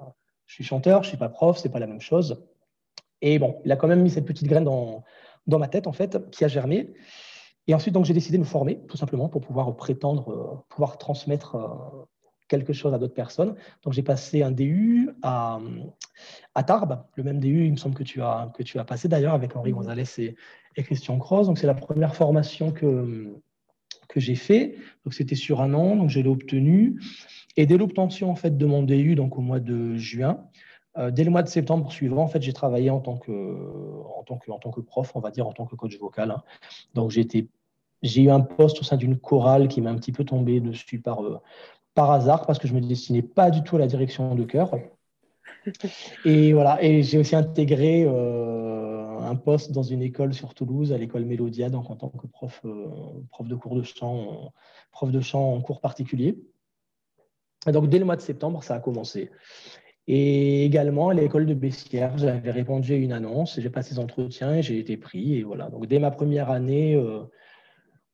[0.47, 2.45] je suis chanteur, je ne suis pas prof, c'est pas la même chose.
[3.21, 5.05] Et bon, il a quand même mis cette petite graine dans,
[5.47, 6.93] dans ma tête, en fait, qui a germé.
[7.67, 11.55] Et ensuite, donc, j'ai décidé de me former, tout simplement, pour pouvoir prétendre, pouvoir transmettre
[12.47, 13.55] quelque chose à d'autres personnes.
[13.83, 15.59] Donc j'ai passé un DU à,
[16.53, 19.07] à, Tarbes, le même DU, il me semble que tu as, que tu as passé
[19.07, 19.77] d'ailleurs avec Henri mhm.
[19.77, 20.35] Gonzalez et,
[20.75, 21.47] et Christian Cross.
[21.47, 23.33] Donc c'est la première formation que,
[24.07, 24.75] que j'ai fait.
[25.03, 27.01] Donc c'était sur un an, donc je l'ai obtenu.
[27.57, 30.45] Et dès l'obtention en fait de mon DU, donc au mois de juin,
[30.97, 34.23] euh, dès le mois de septembre suivant, en fait, j'ai travaillé en tant, que, en,
[34.23, 36.31] tant que, en tant que prof, on va dire, en tant que coach vocal.
[36.31, 36.43] Hein.
[36.93, 40.61] Donc j'ai eu un poste au sein d'une chorale qui m'a un petit peu tombé
[40.61, 41.41] dessus par, euh,
[41.95, 44.75] par hasard parce que je me destinais pas du tout à la direction de chœur.
[46.25, 50.97] Et voilà, et j'ai aussi intégré euh, un poste dans une école sur Toulouse, à
[50.97, 52.87] l'école Mélodia, donc en tant que prof, euh,
[53.31, 54.53] prof de cours de chant,
[54.91, 56.37] prof de chant en cours particulier.
[57.67, 59.31] Et donc dès le mois de septembre, ça a commencé.
[60.07, 64.53] Et également à l'école de Bessières, j'avais répondu à une annonce, j'ai passé des entretiens
[64.55, 65.37] et j'ai été pris.
[65.37, 67.23] Et voilà, donc dès ma première année euh,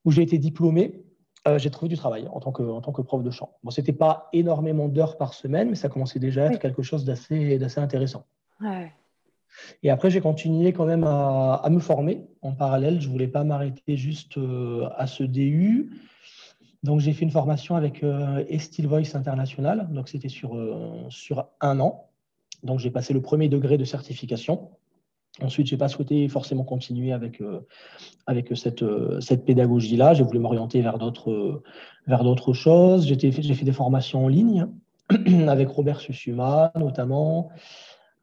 [0.05, 1.03] où j'ai été diplômé,
[1.47, 3.55] euh, j'ai trouvé du travail en tant que, en tant que prof de chant.
[3.63, 6.83] Bon, ce n'était pas énormément d'heures par semaine, mais ça commençait déjà à être quelque
[6.83, 8.25] chose d'assez intéressant.
[9.83, 13.01] Et après, j'ai continué quand même à, me former en parallèle.
[13.01, 15.91] Je ne voulais pas m'arrêter juste euh, à ce DU.
[16.83, 19.87] Donc, j'ai fait une formation avec euh, Estil Voice International.
[19.91, 20.55] Donc, c'était sur,
[21.09, 22.07] sur un an.
[22.63, 24.69] Donc, j'ai passé le premier degré de certification.
[25.41, 27.61] Ensuite, je n'ai pas souhaité forcément continuer avec, euh,
[28.27, 30.13] avec cette, euh, cette pédagogie-là.
[30.13, 31.63] J'ai voulu m'orienter vers d'autres,
[32.05, 33.07] vers d'autres choses.
[33.07, 34.67] J'ai fait, fait des formations en ligne
[35.47, 37.49] avec Robert Susuma notamment,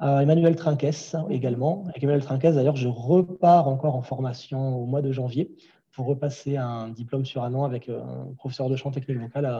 [0.02, 1.84] euh, Emmanuel Trinquès également.
[1.88, 5.50] Avec Emmanuel Trinquès, d'ailleurs, je repars encore en formation au mois de janvier
[5.98, 9.52] pour repasser un diplôme sur un an avec un professeur de chant technique vocale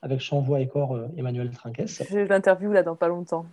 [0.00, 2.02] avec chant, voix et corps Emmanuel Trinquès.
[2.10, 3.44] J'ai l'interview là dans pas longtemps.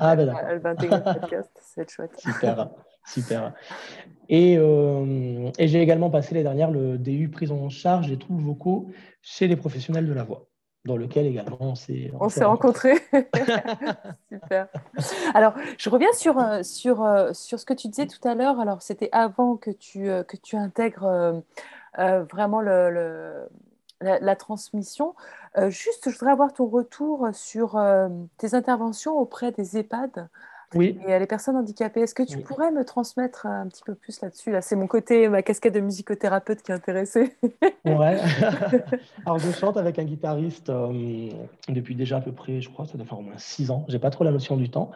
[0.00, 2.18] ah ben Elle va intégrer le podcast, c'est chouette.
[2.18, 2.68] Super,
[3.06, 3.54] super.
[4.28, 8.42] Et, euh, et j'ai également passé les dernières le DU prise en charge des troubles
[8.42, 10.48] vocaux chez les professionnels de la voix
[10.84, 12.98] dans lequel également on s'est on, s'est rencontrés.
[14.28, 14.68] Super.
[15.34, 18.58] Alors, je reviens sur, euh, sur, euh, sur ce que tu disais tout à l'heure.
[18.58, 21.42] Alors, c'était avant que tu, euh, que tu intègres
[21.96, 23.46] vraiment le,
[24.00, 25.14] la, transmission.
[25.68, 27.78] juste, je voudrais avoir ton retour sur
[28.38, 30.28] tes interventions auprès des EHPAD.
[30.74, 30.98] Oui.
[31.06, 32.00] et les personnes handicapées.
[32.00, 34.50] Est-ce que tu pourrais me transmettre un petit peu plus là-dessus?
[34.50, 37.36] Là, c'est mon côté, ma casquette de musicothérapeute qui est intéressée.
[37.84, 38.18] ouais.
[39.26, 41.30] Alors, je chante avec un guitariste euh,
[41.68, 43.84] depuis déjà à peu près, je crois, ça doit faire au moins six ans.
[43.88, 44.90] J'ai pas trop la notion du temps,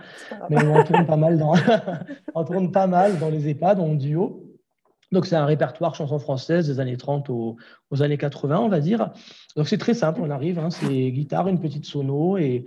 [0.51, 1.55] mais on tourne pas mal dans,
[2.35, 4.43] on tourne pas mal dans les EHPAD en duo.
[5.13, 7.57] Donc, c'est un répertoire chanson française des années 30 aux,
[8.01, 9.13] années 80, on va dire.
[9.57, 12.65] Donc, c'est très simple, on arrive, hein, c'est guitare, une petite sono et,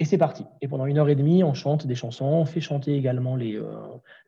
[0.00, 0.44] et c'est parti.
[0.60, 3.56] Et pendant une heure et demie, on chante des chansons, on fait chanter également les,
[3.56, 3.72] euh,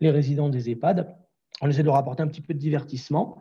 [0.01, 1.15] les résidents des EHPAD.
[1.61, 3.41] On essaie de leur apporter un petit peu de divertissement.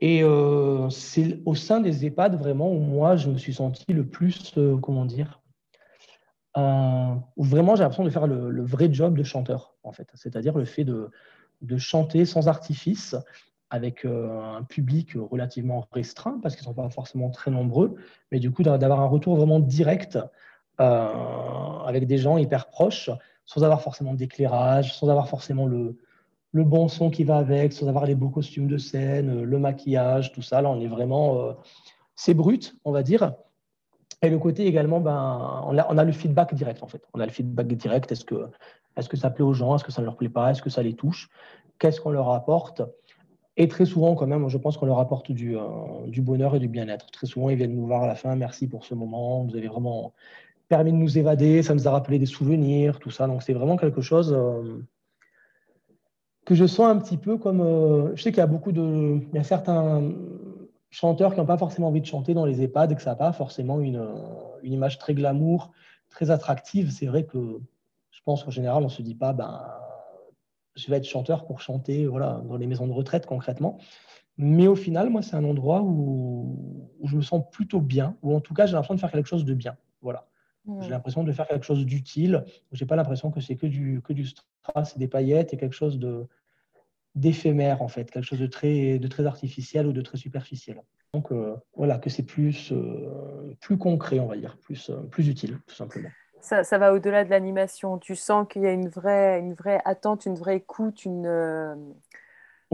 [0.00, 4.06] Et euh, c'est au sein des EHPAD vraiment où moi, je me suis senti le
[4.06, 5.40] plus, euh, comment dire,
[6.56, 10.08] où vraiment j'ai l'impression de faire le, le, vrai job de chanteur, en fait.
[10.14, 11.08] C'est-à-dire le fait de,
[11.62, 13.14] de chanter sans artifice,
[13.70, 17.94] avec un public relativement restreint, parce qu'ils ne sont pas forcément très nombreux,
[18.32, 20.18] mais du coup d'avoir un retour vraiment direct
[20.80, 23.10] euh, avec des gens hyper proches,
[23.44, 25.96] sans avoir forcément d'éclairage, sans avoir forcément le,
[26.52, 30.42] bon son qui va avec, sans avoir les beaux costumes de scène, le maquillage, tout
[30.42, 30.60] ça.
[30.60, 31.40] Là, on est vraiment.
[31.40, 31.52] Euh,
[32.14, 33.32] c'est brut, on va dire.
[34.22, 37.02] Et le côté également, ben, on, a, le feedback direct, en fait.
[37.14, 38.10] On a le feedback direct.
[38.10, 38.48] Est-ce que,
[38.96, 39.76] est que ça plaît aux gens?
[39.76, 40.50] Est-ce que ça ne leur plaît pas?
[40.50, 41.30] Est-ce que ça les touche?
[41.78, 42.82] Qu'est-ce qu'on leur apporte?
[43.56, 46.68] Et très souvent, quand même, je pense qu'on leur apporte euh, du bonheur et du
[46.68, 47.10] bien-être.
[47.10, 48.34] Très souvent, ils viennent nous voir à la fin.
[48.36, 49.44] Merci pour ce moment.
[49.44, 50.14] Vous avez vraiment
[50.68, 53.26] permis de nous évader, ça nous a rappelé des souvenirs, tout ça.
[53.26, 54.84] Donc c'est vraiment quelque chose euh,
[56.44, 57.60] que je sens un petit peu comme...
[57.60, 59.20] Euh, je sais qu'il y a beaucoup de...
[59.32, 60.12] Il y a certains
[60.90, 63.16] chanteurs qui n'ont pas forcément envie de chanter dans les EHPAD et que ça n'a
[63.16, 64.06] pas forcément une,
[64.62, 65.72] une, image très glamour,
[66.10, 66.90] très attractive.
[66.90, 67.60] C'est vrai que
[68.10, 69.62] je pense qu'en général, on ne se dit pas, ben,
[70.76, 73.78] je vais être chanteur pour chanter voilà, dans les maisons de retraite concrètement.
[74.36, 78.34] Mais au final, moi, c'est un endroit où, où, je me sens plutôt bien, ou
[78.36, 79.76] en tout cas, j'ai l'impression de faire quelque chose de bien.
[80.00, 80.27] Voilà.
[80.80, 82.44] J'ai l'impression de faire quelque chose d'utile.
[82.72, 85.56] Je n'ai pas l'impression que c'est que du, que du strass et des paillettes et
[85.56, 86.26] quelque chose de,
[87.14, 90.82] d'éphémère, en fait, quelque chose de très, de très artificiel ou de très superficiel.
[91.14, 95.28] Donc euh, voilà, que c'est plus, euh, plus concret, on va dire, plus, euh, plus
[95.28, 96.10] utile, tout simplement.
[96.40, 97.98] Ça, ça va au-delà de l'animation.
[97.98, 101.26] Tu sens qu'il y a une vraie, une vraie attente, une vraie écoute, une,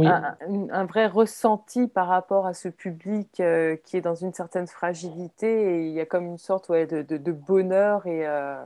[0.02, 5.46] un, vrai ressenti par rapport à ce public euh, qui est dans une certaine fragilité
[5.46, 8.56] et il y a comme une sorte ouais, de, de, bonheur et euh,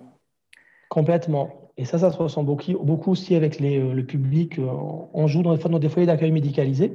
[0.88, 1.50] complètement.
[1.76, 5.42] Et ça ça se ressent beaucoup, beaucoup aussi avec les, euh, le public on joue
[5.42, 6.94] dans, dans des foyers d'accueil médicalisés.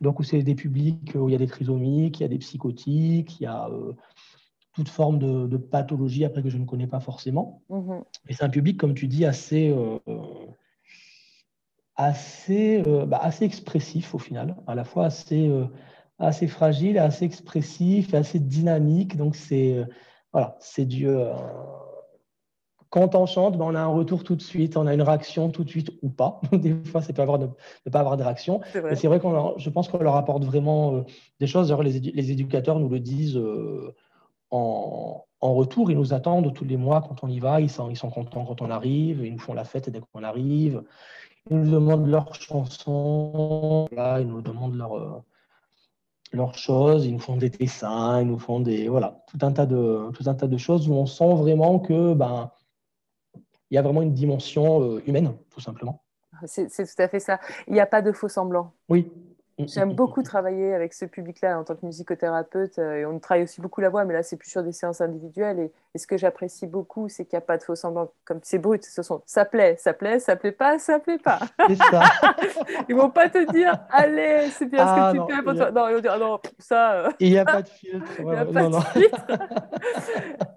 [0.00, 2.38] Donc où c'est des publics où il y a des trisomiques il y a des
[2.38, 3.68] psychotiques il y a
[4.74, 7.62] toute forme de, de, pathologie après que je ne connais pas forcément.
[8.28, 9.74] Et c'est un public comme tu dis assez
[11.96, 15.66] assez, euh, bah, assez expressif au final, à la fois assez, euh,
[16.18, 19.16] assez fragile, assez expressif, assez dynamique.
[19.16, 19.84] Donc c'est euh,
[20.32, 21.26] voilà, c'est Dieu.
[22.88, 25.50] quand on chante, bah, on a un retour tout de suite, on a une réaction
[25.50, 26.40] tout de suite ou pas.
[26.52, 27.48] Des fois, c'est pas avoir de
[27.86, 28.60] ne pas avoir de réaction.
[28.74, 31.04] Mais c'est vrai qu'on je pense qu'on leur apporte vraiment
[31.40, 31.72] des choses.
[31.82, 33.40] Les, les, éducateurs nous le disent
[34.50, 35.90] en, en, retour.
[35.90, 37.60] Ils nous attendent tous les mois quand on y va.
[37.60, 39.22] Ils sont, ils sont contents quand on arrive.
[39.22, 40.82] Ils nous font la fête dès qu'on arrive.
[41.50, 45.22] Ils nous demandent leurs chansons, ils nous demandent leurs
[46.32, 49.66] leurs choses, ils nous font des dessins, ils nous font des voilà tout un tas
[49.66, 52.50] de tout un tas de choses où on sent vraiment que ben
[53.70, 56.02] il y a vraiment une dimension euh, humaine tout simplement.
[56.46, 57.38] C'est tout à fait ça.
[57.66, 58.72] Il n'y a pas de faux semblants.
[58.88, 59.12] Oui,
[59.66, 62.78] J'aime beaucoup travailler avec ce public-là en tant que musicothérapeute.
[62.78, 65.00] Euh, et on travaille aussi beaucoup la voix, mais là, c'est plus sur des séances
[65.00, 65.58] individuelles.
[65.58, 68.10] Et, ce que j'apprécie beaucoup, c'est qu'il n'y a pas de faux semblants.
[68.24, 71.40] Comme c'est brut, ce sont ça plaît, ça plaît, ça plaît pas, ça plaît pas.
[71.90, 72.02] Ça.
[72.88, 75.70] ils vont pas te dire, allez, c'est bien ce que ah, tu fais pour toi.
[75.70, 76.92] Non, ils vont dire, non, ça.
[76.92, 78.06] Euh, il n'y a pas de filtre.
[78.20, 79.26] Il n'y a pas de filtre.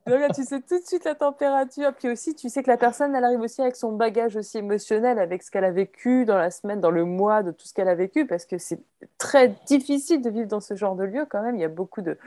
[0.08, 1.92] Donc là, tu sais tout de suite la température.
[1.94, 5.18] Puis aussi, tu sais que la personne, elle arrive aussi avec son bagage aussi émotionnel,
[5.20, 7.90] avec ce qu'elle a vécu dans la semaine, dans le mois, de tout ce qu'elle
[7.90, 8.80] a vécu, parce que c'est
[9.18, 11.56] très difficile de vivre dans ce genre de lieu quand même.
[11.56, 12.18] Il y a beaucoup de,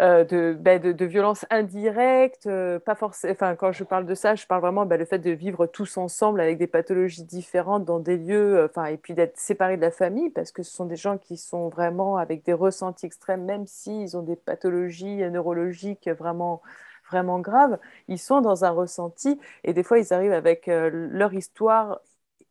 [0.00, 2.46] euh, de, ben, de, de, violences indirectes.
[2.46, 5.18] Euh, pas forcément, enfin, quand je parle de ça, je parle vraiment ben, le fait
[5.18, 9.14] de vivre tous ensemble avec des pathologies différentes dans des lieux, euh, enfin, et puis
[9.14, 12.44] d'être séparés de la famille parce que ce sont des gens qui sont vraiment avec
[12.44, 16.62] des ressentis extrêmes, même s'ils ont des pathologies neurologiques vraiment
[17.10, 22.00] vraiment graves, ils sont dans un ressenti et des fois ils arrivent avec leur histoire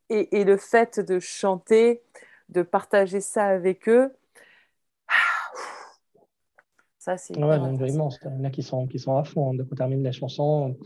[0.10, 2.04] et, et, le fait de chanter
[2.50, 4.12] de partager ça avec eux.
[7.00, 7.38] Ça, c'est.
[7.38, 7.58] Ouais,
[7.90, 8.18] immense.
[8.24, 9.52] Il y en a qui sont, qui sont à fond.
[9.52, 9.66] Hein.
[9.70, 10.78] on termine la chanson,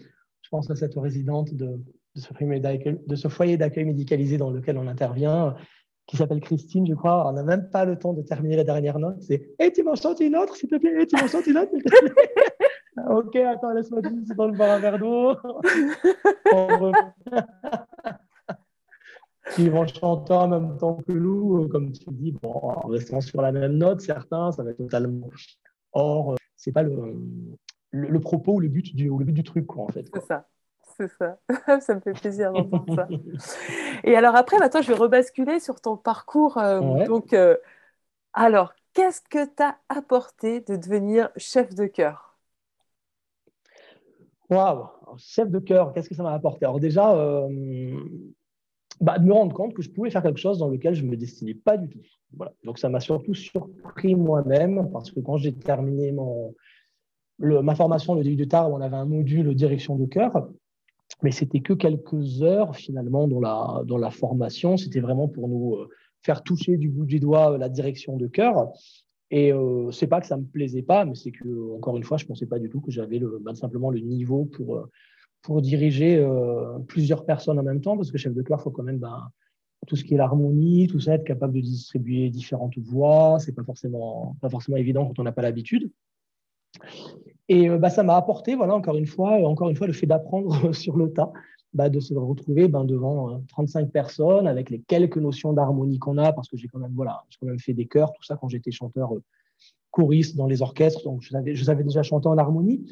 [0.42, 1.80] je pense à cette résidente de,
[2.16, 5.56] de ce foyer d'accueil médicalisé dans lequel on intervient,
[6.08, 7.28] qui s'appelle Christine, je crois.
[7.28, 9.22] On n'a même pas le temps de terminer la dernière note.
[9.22, 11.04] C'est Et hey, tu m'en chantes une autre, s'il te plaît?
[11.04, 12.14] Et tu m'en chantes une autre, s'il te plaît
[13.10, 14.02] Ok, attends, laisse-moi
[14.36, 15.36] dans le bar à verre d'eau.
[19.52, 23.42] suivant le chanteur en même temps que nous, comme tu dis, bon, en restant sur
[23.42, 25.30] la même note, certains, ça va être totalement
[25.94, 27.16] Or, c'est pas le,
[27.92, 30.06] le, propos ou le but du, le but du truc, quoi, en fait.
[30.14, 30.46] C'est ça.
[30.98, 31.38] C'est ça.
[31.82, 33.08] ça me fait plaisir d'entendre ça.
[34.04, 36.58] Et alors après, maintenant, je vais rebasculer sur ton parcours.
[36.58, 37.56] Euh, donc, euh,
[38.34, 42.38] alors, qu'est-ce que tu as apporté de devenir chef de chœur?
[44.50, 46.66] Waouh Chef de chœur, qu'est-ce que ça m'a apporté?
[46.66, 48.00] Alors déjà, euh,
[49.02, 51.10] bah, de me rendre compte que je pouvais faire quelque chose dans lequel je ne
[51.10, 52.00] me destinais pas du tout.
[52.36, 52.54] Voilà.
[52.64, 56.54] Donc ça m'a surtout surpris moi-même, parce que quand j'ai terminé mon,
[57.40, 60.50] ma formation, le début de tard, on avait un module direction de chœur,
[61.24, 64.78] mais c'était que quelques heures finalement dans la, dans la formation.
[64.78, 65.90] C'était vraiment pour nous euh,
[66.22, 68.74] faire toucher du bout du doigt euh, la direction de chœur.
[69.30, 72.18] Et euh, c'est pas que ça me plaisait pas, mais c'est que encore une fois,
[72.18, 74.90] je pensais pas du tout que j'avais le, ben, simplement le niveau pour euh,
[75.42, 76.26] pour diriger
[76.88, 79.32] plusieurs personnes en même temps, parce que chef de chœur, faut quand même ben,
[79.86, 83.64] tout ce qui est l'harmonie, tout ça, être capable de distribuer différentes voix, c'est pas
[83.64, 85.92] forcément pas forcément évident quand on n'a pas l'habitude.
[87.50, 90.06] Et euh, bah, ça m'a apporté, voilà, encore une fois, encore une fois, le fait
[90.06, 91.32] d'apprendre sur le tas,
[91.74, 96.18] bah, de se retrouver ben, devant 35 euh, personnes avec les quelques notions d'harmonie qu'on
[96.18, 98.38] a, parce que j'ai quand même, voilà, j'ai quand même fait des chœurs, tout ça
[98.40, 99.24] quand j'étais chanteur euh,
[99.92, 102.86] choriste dans les orchestres, donc je savais, je savais déjà chanter en harmonie,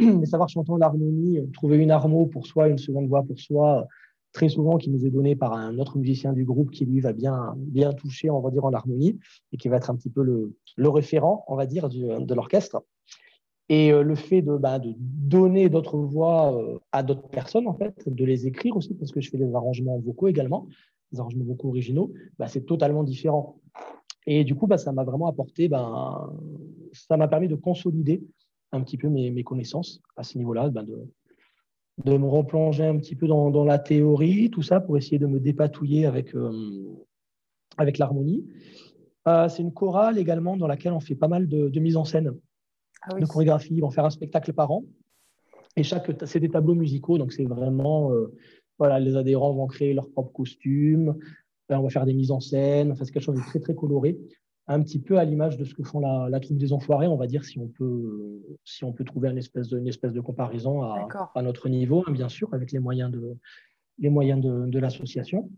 [0.00, 3.86] mais savoir chanter en harmonie, trouver une harmo pour soi, une seconde voix pour soi,
[4.32, 7.12] très souvent qui nous est donné par un autre musicien du groupe qui lui va
[7.12, 9.18] bien, bien toucher, on va dire, en harmonie
[9.52, 12.82] et qui va être un petit peu le, référent, on va dire, de l'orchestre.
[13.68, 17.74] Et euh, le fait de, bah, de donner d'autres voix euh, à d'autres personnes, en
[17.74, 20.66] fait, de les écrire aussi, parce que je fais des arrangements vocaux également,
[21.12, 23.60] des arrangements vocaux originaux, bah, c'est totalement différent.
[24.26, 25.70] Et du coup, bah, ça m'a vraiment apporté,
[26.92, 28.22] ça m'a permis de consolider
[28.72, 31.06] un petit peu mes, mes connaissances à ce niveau-là, ben, de,
[32.04, 35.26] de me replonger un petit peu dans, dans, la théorie, tout ça, pour essayer de
[35.26, 36.96] me dépatouiller avec, euh,
[37.76, 38.46] avec l'harmonie.
[39.26, 42.34] c'est une chorale également dans laquelle on fait pas mal de, de mise en scène
[43.02, 43.74] ah de chorégraphie.
[43.74, 44.84] Ils vont faire un spectacle par an.
[45.76, 48.34] Et chaque, c'est des tableaux musicaux, donc c'est vraiment, euh,
[48.78, 51.16] voilà, les adhérents vont créer leurs propres costumes,
[51.70, 54.18] on va faire des mises en scène, enfin, c'est quelque chose de très, très coloré,
[54.68, 57.16] un petit peu à l'image de ce que font la, la, troupe des enfoirés, on
[57.16, 60.20] va dire, si on peut, si on peut trouver une espèce de, une espèce de
[60.20, 63.36] comparaison à, à notre niveau, hein, bien sûr, avec les moyens de,
[63.98, 65.50] les moyens de, de l'association.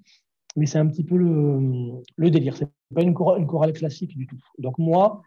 [0.56, 2.56] Mais c'est un petit peu le, le délire.
[2.56, 4.38] C'est pas une chorale, une chorale classique du tout.
[4.58, 5.22] Donc moi,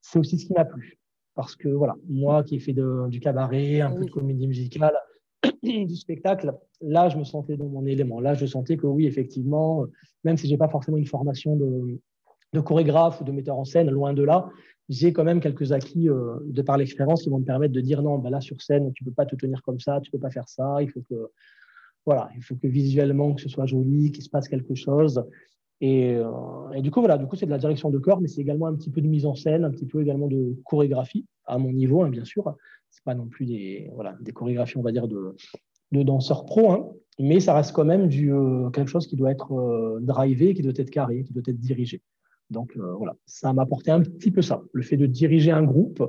[0.00, 0.98] c'est aussi ce qui m'a plu.
[1.34, 2.74] Parce que voilà, moi qui ai fait
[3.08, 4.94] du cabaret, un peu de comédie musicale,
[5.62, 8.20] du spectacle, là, je me sentais dans mon élément.
[8.20, 9.86] Là, je sentais que oui, effectivement,
[10.24, 12.00] même si j'ai pas forcément une formation de,
[12.52, 14.48] de, chorégraphe ou de metteur en scène, loin de là,
[14.88, 18.02] j'ai quand même quelques acquis euh, de par l'expérience qui vont me permettre de dire
[18.02, 20.30] non, ben là, sur scène, tu peux pas te tenir comme ça, tu peux pas
[20.30, 21.30] faire ça, il faut que,
[22.04, 25.24] voilà, il faut que visuellement, que ce soit joli, qu'il se passe quelque chose.
[25.82, 28.40] Euh, et, du coup, voilà, du coup, c'est de la direction de corps, mais c'est
[28.40, 31.58] également un petit peu de mise en scène, un petit peu également de chorégraphie, à
[31.58, 32.54] mon niveau, hein, bien sûr.
[32.90, 33.90] C'est pas non plus des,
[34.34, 35.34] chorégraphies, on va dire, de,
[35.92, 39.30] de danseurs pro, hein, mais ça reste quand même du, euh, quelque chose qui doit
[39.30, 42.00] être euh, drivé, qui doit être carré, qui doit être dirigé.
[42.52, 46.02] Donc voilà, ça m'a apporté un petit peu ça, le fait de diriger un groupe,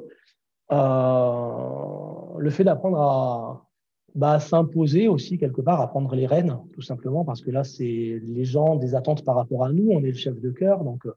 [0.70, 3.68] le fait d'apprendre à,
[4.16, 8.22] bah, s'imposer aussi quelque part à prendre les rênes, tout simplement, parce que là, c'est
[8.24, 11.06] les gens des attentes par rapport à nous, on est le chef de cœur, donc
[11.06, 11.14] euh,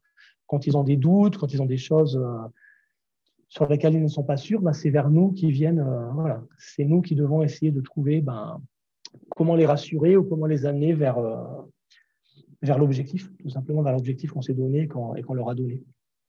[0.46, 2.38] quand ils ont des doutes, quand ils ont des choses euh,
[3.48, 6.42] sur lesquelles ils ne sont pas sûrs, bah, c'est vers nous qui viennent, euh, voilà,
[6.58, 8.62] c'est nous qui devons essayer de trouver ben,
[9.36, 11.18] comment les rassurer ou comment les amener vers,
[12.62, 14.88] vers l'objectif, tout simplement vers l'objectif qu'on s'est donné et
[15.22, 15.82] qu'on leur a donné.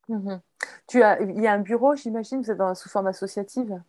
[0.10, 0.38] Mmh
[0.88, 3.82] tu as, il y a un bureau, j'imagine, vous êtes dans, sous forme associative?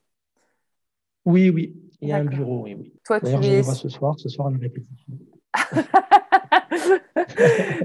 [1.25, 2.93] Oui, oui, il y a un bureau, oui, oui.
[3.05, 5.13] Toi, le vois ce soir, ce soir à la répétition.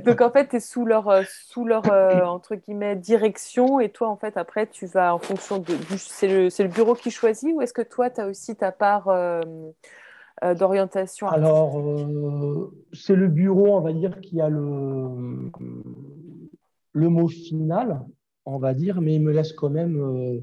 [0.05, 3.89] Donc en fait, tu es sous leur, euh, sous leur euh, entre guillemets, direction et
[3.89, 5.75] toi, en fait, après, tu vas en fonction de...
[5.97, 9.09] C'est le, le, bureau qui choisit ou est-ce que toi, tu as aussi ta part
[9.09, 9.41] euh,
[10.57, 11.81] d'orientation Alors,
[12.91, 15.49] c'est le bureau, on va dire, qui a le,
[16.95, 18.01] mot final,
[18.45, 20.41] on va dire, mais il me laisse quand même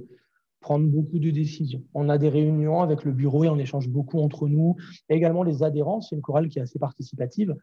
[0.61, 1.83] prendre beaucoup de décisions.
[1.95, 4.77] On a des réunions avec le bureau et on échange beaucoup entre nous.
[5.09, 7.57] Également les adhérents, c'est une chorale qui est assez participative.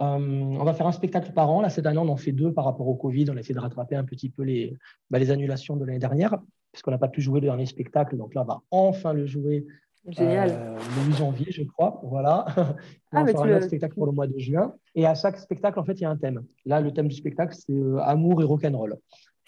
[0.00, 1.60] Euh, on va faire un spectacle par an.
[1.60, 3.26] Là, cette année, on en fait deux par rapport au Covid.
[3.30, 4.78] On a essayé de rattraper un petit peu les,
[5.10, 6.38] bah, les annulations de l'année dernière,
[6.72, 8.16] puisqu'on n'a pas pu jouer le dernier spectacle.
[8.16, 9.66] Donc là, on va enfin le jouer
[10.06, 10.50] Génial.
[10.50, 12.00] Euh, le 8 janvier, je crois.
[12.04, 12.46] Voilà.
[13.12, 14.72] Ah, on va faire un autre spectacle pour le mois de juin.
[14.94, 16.44] Et à chaque spectacle, en fait, il y a un thème.
[16.64, 18.96] Là, le thème du spectacle, c'est euh, amour et rock'n'roll.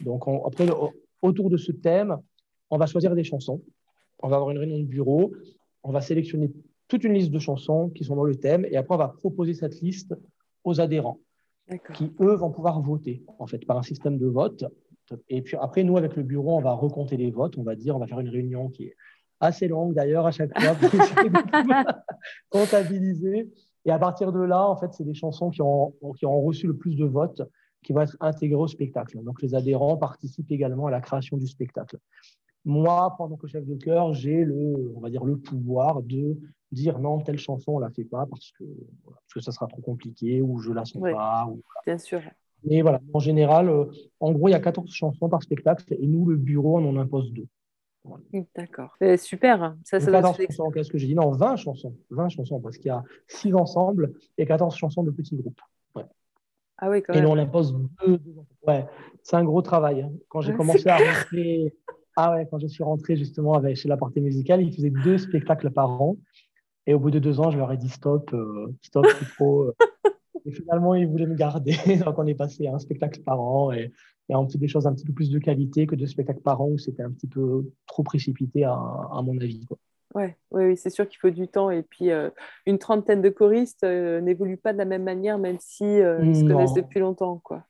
[0.04, 0.66] Donc, après,
[1.22, 2.16] autour de ce thème,
[2.70, 3.62] on va choisir des chansons.
[4.20, 5.32] On va avoir une réunion de bureau.
[5.84, 6.50] On va sélectionner
[6.88, 8.66] toute une liste de chansons qui sont dans le thème.
[8.68, 10.12] Et après, on va proposer cette liste
[10.64, 11.20] aux adhérents.
[11.94, 14.64] qui, eux, vont pouvoir voter, en fait, par un système de vote.
[15.28, 17.56] Et puis après, nous, avec le bureau, on va recompter les votes.
[17.58, 18.96] On va dire, on va faire une réunion qui est
[19.42, 20.90] assez longue d'ailleurs à chaque fois pour
[22.50, 23.50] comptabiliser.
[23.84, 26.66] Et à partir de là, en fait, c'est des chansons qui ont, qui ont reçu
[26.66, 27.42] le plus de votes
[27.82, 29.20] qui vont être intégrées au spectacle.
[29.24, 31.98] Donc les adhérents participent également à la création du spectacle.
[32.64, 36.38] Moi, pendant que chef de chœur, j'ai le, on va dire, le pouvoir de
[36.70, 38.64] dire non, telle chanson, on la fait pas parce que,
[39.04, 41.46] parce que ça sera trop compliqué ou je la sens pas.
[41.50, 42.20] Ou, Bien sûr.
[42.64, 43.86] Mais voilà, en général, euh,
[44.20, 46.96] en gros, il y a 14 chansons par spectacle et nous, le bureau, on en
[46.96, 47.48] impose deux.
[48.56, 48.96] D'accord.
[49.16, 49.76] super.
[49.84, 51.14] Ça, ça 14 chansons, qu'est-ce que j'ai dit?
[51.14, 51.94] Non, 20 chansons.
[52.10, 55.60] 20 chansons, parce qu'il y a 6 ensembles et 14 chansons de petits groupes.
[56.84, 57.22] Ah oui, quand même.
[57.22, 58.20] Et nous, on impose deux.
[58.66, 58.84] Ouais,
[59.22, 60.02] c'est un gros travail.
[60.02, 60.10] Hein.
[60.28, 61.72] Quand j'ai commencé à rentrer.
[62.16, 65.16] Ah ouais, quand je suis rentré justement avec, chez la portée musicale, ils faisaient deux
[65.16, 66.16] spectacles par an.
[66.86, 69.62] Et au bout de deux ans, je leur ai dit stop, euh, stop, c'est trop.
[69.62, 69.74] Euh.
[70.44, 71.76] et finalement, ils voulaient me garder.
[72.04, 73.70] Donc, on est passé à un spectacle par an.
[73.70, 73.92] Et
[74.32, 76.62] et on fait des choses un petit peu plus de qualité que deux spectacles par
[76.62, 79.66] an où c'était un petit peu trop précipité à, mon avis.
[79.66, 79.76] Quoi.
[80.14, 81.70] Ouais, oui, c'est sûr qu'il faut du temps.
[81.70, 82.30] Et puis, euh,
[82.64, 86.34] une trentaine de choristes euh, n'évoluent pas de la même manière, même si euh, ils
[86.34, 87.42] se connaissent depuis longtemps.
[87.44, 87.62] Quoi.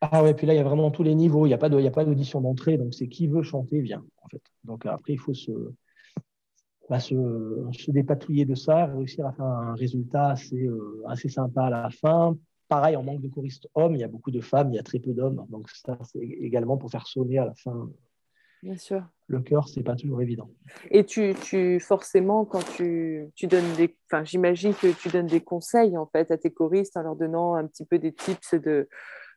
[0.00, 1.44] Ah ouais, puis là, il y a vraiment tous les niveaux.
[1.44, 2.78] Il n'y a pas d'audition d'entrée.
[2.78, 4.42] Donc, c'est qui veut chanter, vient, en fait.
[4.64, 5.52] Donc, après, il faut se,
[6.88, 7.14] bah, se,
[7.72, 10.66] se, dépatouiller de ça, réussir à faire un résultat assez,
[11.06, 12.38] assez sympa à la fin,
[12.70, 14.84] Pareil, en manque de choristes hommes, il y a beaucoup de femmes, il y a
[14.84, 15.44] très peu d'hommes.
[15.48, 17.90] Donc, ça, c'est également pour faire sonner à la fin.
[18.62, 19.02] Bien sûr.
[19.26, 20.48] Le cœur, c'est pas toujours évident.
[20.92, 23.96] Et tu, tu forcément, quand tu, tu donnes des.
[24.06, 27.54] Enfin, j'imagine que tu donnes des conseils, en fait, à tes choristes en leur donnant
[27.54, 28.88] un petit peu des tips de,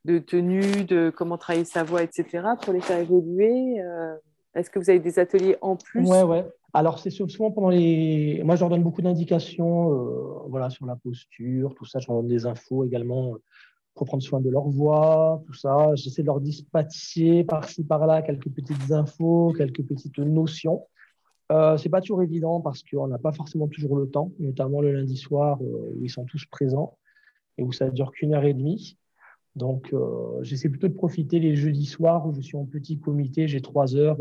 [0.06, 3.82] de tenue, de comment travailler sa voix, etc., pour les faire évoluer.
[3.82, 4.16] Euh,
[4.54, 6.08] est-ce que vous avez des ateliers en plus?
[6.08, 6.46] Ouais, ouais.
[6.76, 8.42] Alors, c'est souvent pendant les.
[8.44, 12.00] Moi, je leur donne beaucoup d'indications euh, voilà, sur la posture, tout ça.
[12.00, 13.38] Je leur donne des infos également euh,
[13.94, 15.94] pour prendre soin de leur voix, tout ça.
[15.94, 20.88] J'essaie de leur dispatcher par-ci, par-là quelques petites infos, quelques petites notions.
[21.52, 24.94] Euh, c'est pas toujours évident parce qu'on n'a pas forcément toujours le temps, notamment le
[24.94, 26.98] lundi soir euh, où ils sont tous présents
[27.60, 28.98] et où ça dure qu'une heure et demie.
[29.56, 29.94] Donc,
[30.42, 33.96] j'essaie plutôt de profiter les jeudis soirs où je suis en petit comité, j'ai trois
[33.96, 34.18] heures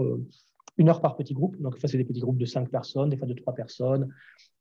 [0.79, 1.61] une heure par petit groupe.
[1.61, 4.09] Donc, ça, c'est des petits groupes de cinq personnes, des fois de trois personnes.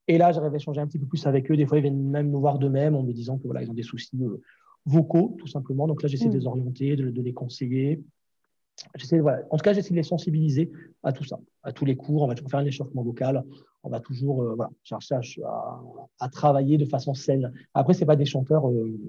[0.08, 1.58] Et là, j'arrive à échanger un petit peu plus avec eux.
[1.58, 3.74] Des fois, ils viennent même nous voir d'eux-mêmes en me disant que voilà, ils ont
[3.74, 4.42] des soucis euh,
[4.86, 5.88] vocaux, tout simplement.
[5.88, 6.40] Donc là, j'essaie de mm.
[6.40, 8.04] les orienter, de, les conseiller.
[9.22, 9.44] Voilà.
[9.52, 10.72] En tout cas, j'essaie de les sensibiliser
[11.04, 12.24] à tout ça, à tous les cours.
[12.24, 13.44] On va toujours faire un échauffement vocal.
[13.84, 15.44] On va toujours euh, voilà, chercher
[16.20, 17.54] à, travailler de façon saine.
[17.74, 18.70] Après, c'est pas des chanteurs.
[18.70, 19.00] Euh,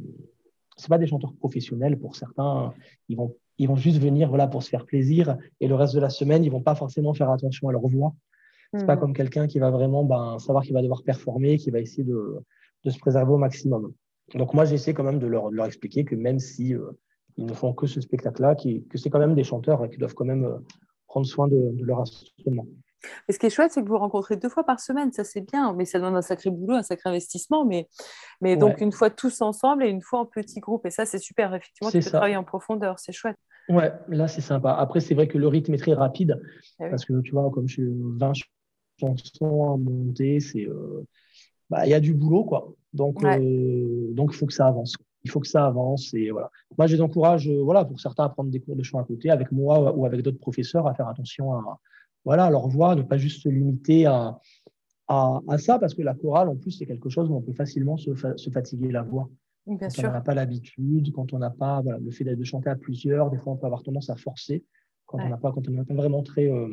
[0.76, 1.98] c'est pas des chanteurs professionnels.
[1.98, 2.72] Pour certains,
[3.08, 6.00] ils vont ils vont juste venir voilà, pour se faire plaisir et le reste de
[6.00, 8.12] la semaine, ils vont pas forcément faire attention à leur voix.
[8.74, 9.00] C'est pas mhm.
[9.00, 12.38] comme quelqu'un qui va vraiment ben, savoir qu'il va devoir performer, qui va essayer de,
[12.84, 13.92] de, se préserver au maximum.
[14.34, 16.90] Donc moi, j'essaie quand même de leur, leur, expliquer que même si euh,
[17.36, 20.24] ils ne font que ce spectacle-là, que c'est quand même des chanteurs qui doivent quand
[20.24, 20.58] même euh,
[21.06, 22.66] prendre soin de, de leur instrument.
[23.28, 25.40] Et ce qui est chouette, c'est que vous rencontrez deux fois par semaine, ça c'est
[25.40, 27.64] bien, mais ça demande un sacré boulot, un sacré investissement.
[27.64, 27.88] Mais,
[28.40, 30.86] mais donc une fois tous ensemble et une fois en petit groupe.
[30.86, 31.54] Et ça, c'est super.
[31.54, 33.36] Effectivement, tu peux travailler en profondeur, c'est chouette.
[33.68, 34.72] Ouais, là c'est sympa.
[34.72, 36.40] Après, c'est vrai que le rythme est très rapide
[36.80, 38.32] ah parce que tu vois, comme je suis 20
[38.98, 40.66] chansons à monter, c'est.
[40.66, 41.06] Euh,
[41.70, 42.74] bah, il y a du boulot, quoi.
[42.92, 44.94] Donc, euh, donc il faut que ça avance.
[45.24, 46.12] Il faut que ça avance.
[46.14, 46.50] Et voilà.
[46.76, 49.04] Moi, je les encourage, euh, voilà, pour certains, à prendre des cours de chant à
[49.04, 51.78] côté, avec moi ou avec d'autres professeurs, à faire attention à,
[52.24, 54.38] voilà, leur voix, ne pas juste se limiter à,
[55.08, 57.96] à, ça, parce que la chorale, en plus, c'est quelque chose où on peut facilement
[57.96, 59.28] se, se fatiguer la voix.
[59.66, 60.08] Bien quand sûr.
[60.08, 63.38] on n'a pas l'habitude, quand on n'a pas le fait de chanter à plusieurs, des
[63.38, 64.64] fois on peut avoir tendance à forcer.
[65.06, 66.68] Quand on n'a pas, quand on n'a pas vraiment très, euh,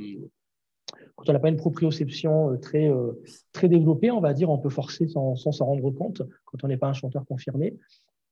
[1.15, 3.11] quand on n'a pas une proprioception euh, très, euh,
[3.51, 6.77] très développée, on va dire, on peut forcer sans s'en rendre compte quand on n'est
[6.77, 7.77] pas un chanteur confirmé.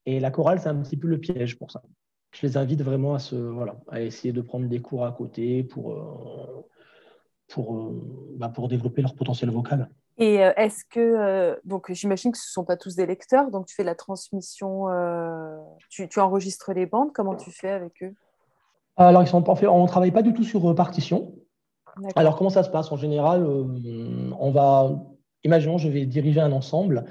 [0.05, 1.83] Et la chorale, c'est un petit peu le piège pour ça.
[2.31, 5.63] Je les invite vraiment à se, voilà, à essayer de prendre des cours à côté
[5.63, 5.93] pour
[7.47, 9.89] pour, euh, bah, pour développer leur potentiel vocal.
[10.17, 13.51] Et euh, est-ce que, euh, donc j'imagine que ce ne sont pas tous des lecteurs,
[13.51, 14.87] donc tu fais la transmission,
[15.89, 18.13] tu, tu, enregistres les bandes, comment tu fais avec eux?
[18.97, 21.35] Alors, ils sont pas fait, on ne travaille pas du tout sur partition.
[22.15, 22.91] Alors, comment ça se passe?
[22.91, 24.91] En général, on va,
[25.43, 27.05] imaginons, je vais diriger un ensemble.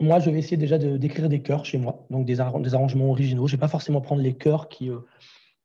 [0.00, 3.46] Moi, je vais essayer déjà d'écrire des chœurs chez moi, donc des, des arrangements originaux.
[3.46, 4.90] Je ne vais pas forcément prendre les chœurs qui,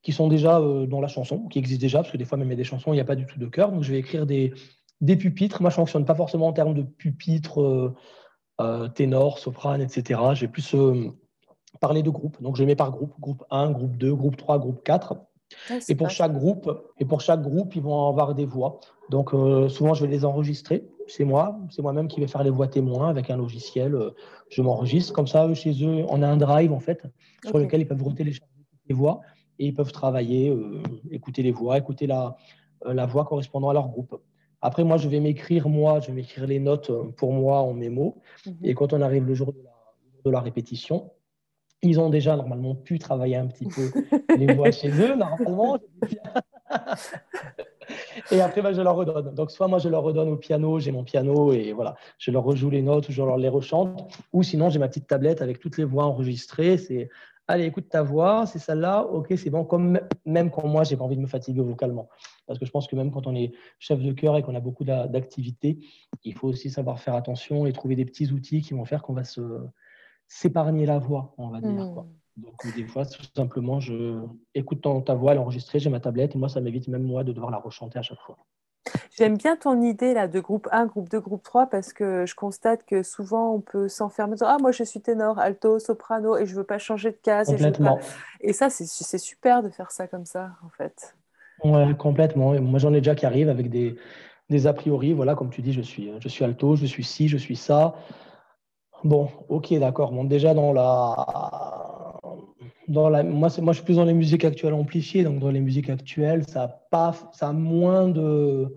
[0.02, 2.48] qui sont déjà euh, dans la chanson, qui existent déjà, parce que des fois, même
[2.48, 3.72] il y a des chansons, il n'y a pas du tout de chœur.
[3.72, 4.54] Donc, je vais écrire des,
[5.02, 5.62] des pupitres.
[5.62, 7.96] Moi, je ne fonctionne pas forcément en termes de pupitres, euh,
[8.62, 10.20] euh, ténor, soprane, etc.
[10.34, 10.76] Je vais plus
[11.80, 12.42] parler de groupe.
[12.42, 15.16] Donc, je mets par groupe, groupe 1, groupe 2, groupe 3, groupe 4.
[15.90, 18.80] et, pour chaque groupe, et pour chaque groupe, ils vont avoir des voix.
[19.10, 19.32] Donc,
[19.70, 23.10] souvent, je vais les enregistrer c'est moi, c'est moi-même qui vais faire les voix témoins
[23.10, 23.96] avec un logiciel.
[23.96, 24.12] Euh,
[24.50, 25.52] je m'enregistre comme ça.
[25.54, 27.04] chez eux, on a un drive en fait
[27.46, 28.54] sur lequel ils peuvent télécharger
[28.88, 29.22] les voix
[29.60, 30.82] et ils peuvent travailler, euh,
[31.12, 32.38] écouter les voix, écouter la,
[32.86, 34.20] euh, la voix correspondant à leur groupe.
[34.62, 38.22] Après, moi, je vais m'écrire moi, je vais m'écrire les notes pour moi en mémo.
[38.46, 38.56] Mhm.
[38.64, 39.72] Et quand on arrive le jour de la,
[40.26, 41.12] de la répétition,
[41.82, 43.92] ils ont déjà normalement pu travailler un petit peu
[44.38, 45.78] les voix chez eux, normalement.
[48.32, 49.34] et après, bah, je leur redonne.
[49.36, 52.44] Donc, soit moi, je leur redonne au piano, j'ai mon piano et voilà, je leur
[52.44, 54.12] rejoue les notes ou je leur les rechante.
[54.34, 56.78] Ou sinon, j'ai ma petite tablette avec toutes les voix enregistrées.
[56.78, 57.10] C'est
[57.48, 59.64] allez, écoute ta voix, c'est celle-là, ok, c'est bon.
[59.64, 62.10] Comme même quand moi, j'ai pas envie de me fatiguer vocalement.
[62.46, 64.60] Parce que je pense que même quand on est chef de chœur et qu'on a
[64.60, 65.80] beaucoup d'activités,
[66.24, 69.14] il faut aussi savoir faire attention et trouver des petits outils qui vont faire qu'on
[69.14, 69.42] va se
[70.28, 71.72] s'épargner la voix, on va dire.
[71.72, 72.06] Hmm.
[72.36, 74.22] Donc, des fois, tout simplement, je
[74.54, 77.50] écoute ta voix, l'enregistrer, j'ai ma tablette, et moi, ça m'évite même moi de devoir
[77.50, 78.38] la rechanter à chaque fois.
[79.18, 82.36] J'aime bien ton idée là de groupe 1, groupe 2, groupe 3 parce que je
[82.36, 86.38] constate que souvent on peut s'enfermer en disant Ah, moi je suis ténor, alto, soprano
[86.38, 87.48] et je veux pas changer de case.
[87.48, 88.00] Complètement.
[88.42, 91.16] Et, ça, c'est super de faire ça comme ça en fait.
[91.64, 92.60] Ouais, complètement.
[92.62, 93.98] moi j'en ai déjà qui arrivent avec des,
[94.50, 95.14] des a priori.
[95.14, 97.96] Voilà, comme tu dis, je suis, je suis alto, je suis ci, je suis ça.
[99.04, 100.12] Bon, ok, d'accord.
[100.12, 101.97] Bon, déjà dans la,
[102.88, 105.60] dans la, moi, moi, je suis plus dans les musiques actuelles amplifiées, donc dans les
[105.60, 108.74] musiques actuelles, ça a pas, ça a moins de,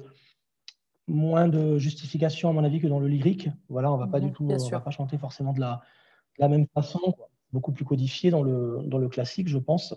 [1.07, 3.49] moins de justification à mon avis que dans le lyrique.
[3.69, 5.81] Voilà, on va pas du mhm, tout, on va pas chanter forcément de la,
[6.39, 7.01] la même façon,
[7.53, 9.95] beaucoup plus codifié dans le, dans le classique, je pense.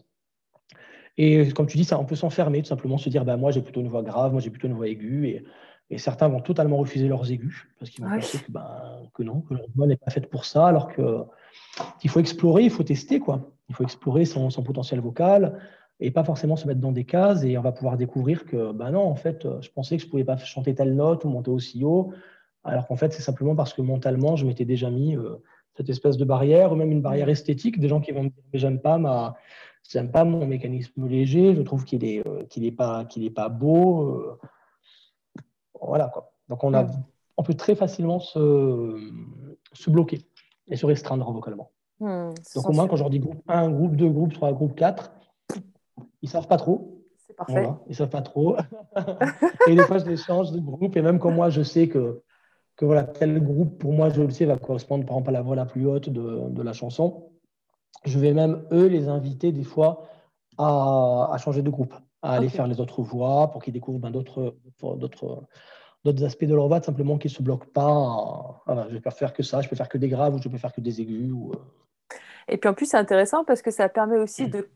[1.18, 3.61] Et comme tu dis, ça, on peut s'enfermer, tout simplement se dire, bah, moi j'ai
[3.61, 5.45] plutôt une voix grave, moi j'ai plutôt une voix aiguë, et
[5.93, 8.67] et certains vont totalement refuser leurs aigus parce qu'ils vont penser que, ben,
[9.13, 12.71] que, non, que leur voix n'est pas faite pour ça, alors qu'il faut explorer, il
[12.71, 13.19] faut tester.
[13.19, 13.51] Quoi.
[13.69, 15.59] Il faut explorer son, son, potentiel vocal
[15.99, 17.43] et pas forcément se mettre dans des cases.
[17.43, 20.11] Et on va pouvoir découvrir que, ben non, en fait, je pensais que je ne
[20.11, 22.11] pouvais pas chanter telle note ou monter aussi haut,
[22.63, 25.35] alors qu'en fait, c'est simplement parce que mentalement, je m'étais déjà mis euh,
[25.75, 28.43] cette espèce de barrière, ou même une barrière esthétique, des gens qui vont me dire,
[28.53, 29.35] j'aime pas ma.
[29.91, 33.29] J'aime pas mon mécanisme léger, je trouve qu'il n'est euh, qu'il est pas, qu'il est
[33.29, 34.11] pas beau.
[34.11, 34.39] Euh,
[35.88, 36.31] voilà quoi.
[36.49, 36.86] Donc on, a,
[37.38, 38.97] on peut très facilement se,
[39.73, 40.21] se bloquer
[40.67, 41.71] et se restreindre vocalement.
[41.99, 44.75] Hmm, Donc au moins, quand je leur dis groupe 1, groupe 2, groupe 3, groupe
[44.75, 45.11] 4,
[46.21, 47.01] ils ne savent pas trop.
[47.17, 47.69] C'est parfait.
[47.88, 48.57] ils ne savent pas trop.
[49.67, 50.95] et des fois, je les change de groupe.
[50.97, 52.21] Et même quand moi, je sais que,
[52.75, 55.41] que voilà, tel groupe, pour moi, je le sais, va correspondre par exemple à la
[55.41, 57.29] voix la plus haute de, de la chanson,
[58.05, 60.03] je vais même, eux, les inviter des fois
[60.57, 61.93] à, à changer de groupe,
[62.24, 64.55] à aller faire les autres voix pour qu'ils découvrent ben, d'autres
[66.03, 68.61] d'autres aspects de leur voix, simplement qu'ils ne se bloquent pas.
[68.67, 70.49] je ne vais pas faire que ça, je peux faire que des graves ou je
[70.49, 71.32] peux faire que des aigus.
[71.32, 71.51] Ou...
[71.51, 72.15] Euh.
[72.47, 74.69] Et puis en plus, c'est intéressant parce que ça permet aussi de,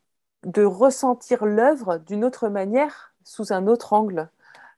[0.46, 4.30] de ressentir l'œuvre d'une autre manière, sous un autre angle.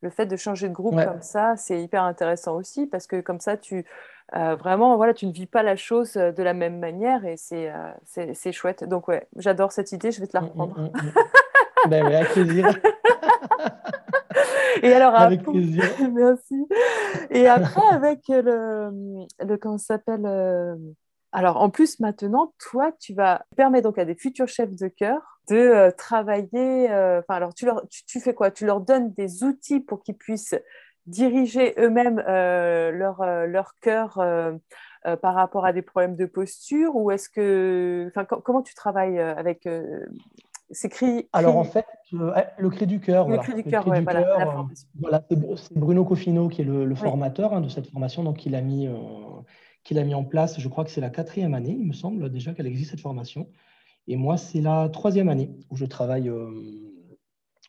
[0.01, 3.41] Le fait de changer de groupe comme ça, c'est hyper intéressant aussi parce que comme
[3.41, 3.85] ça, tu
[4.35, 7.69] euh, vraiment, voilà, tu ne vis pas la chose de la même manière et c'est
[7.69, 7.91] euh,
[8.33, 8.85] c'est chouette.
[8.85, 10.79] Donc ouais, j'adore cette idée, je vais te la mm, mm, reprendre.
[10.79, 10.91] Mm,
[11.87, 12.67] ben avec plaisir.
[14.83, 15.83] Et alors, avec plaisir.
[16.13, 16.67] Merci.
[17.29, 20.75] Et après, avec le, le comment s'appelle euh,
[21.31, 25.39] Alors, en plus, maintenant, toi, tu vas permettre donc à des futurs chefs de chœur
[25.49, 26.91] de euh, travailler.
[26.91, 28.51] Euh, enfin, alors, tu, leur, tu, fais quoi?
[28.51, 30.55] Tu leur donnes des outils pour qu'ils puissent
[31.05, 34.21] diriger eux-mêmes leur, leur chœur
[35.21, 36.95] par rapport à des problèmes de posture?
[36.95, 38.05] Ou est-ce que.
[38.09, 39.67] Enfin, comment tu travailles avec
[40.71, 43.27] c'est cri, Alors en fait, euh, le cri du cœur.
[43.27, 44.67] Le cri du cœur, ouais, voilà,
[44.99, 48.61] voilà c'est Bruno Cofino qui est le, formateur hein, de cette formation, donc il a
[48.61, 48.93] mis, euh,
[49.99, 50.59] a mis en place.
[50.59, 53.47] Je crois que c'est la quatrième année, il me semble déjà qu'elle existe cette formation.
[54.07, 56.29] Et moi, c'est la troisième année où je travaille.
[56.29, 56.49] Euh,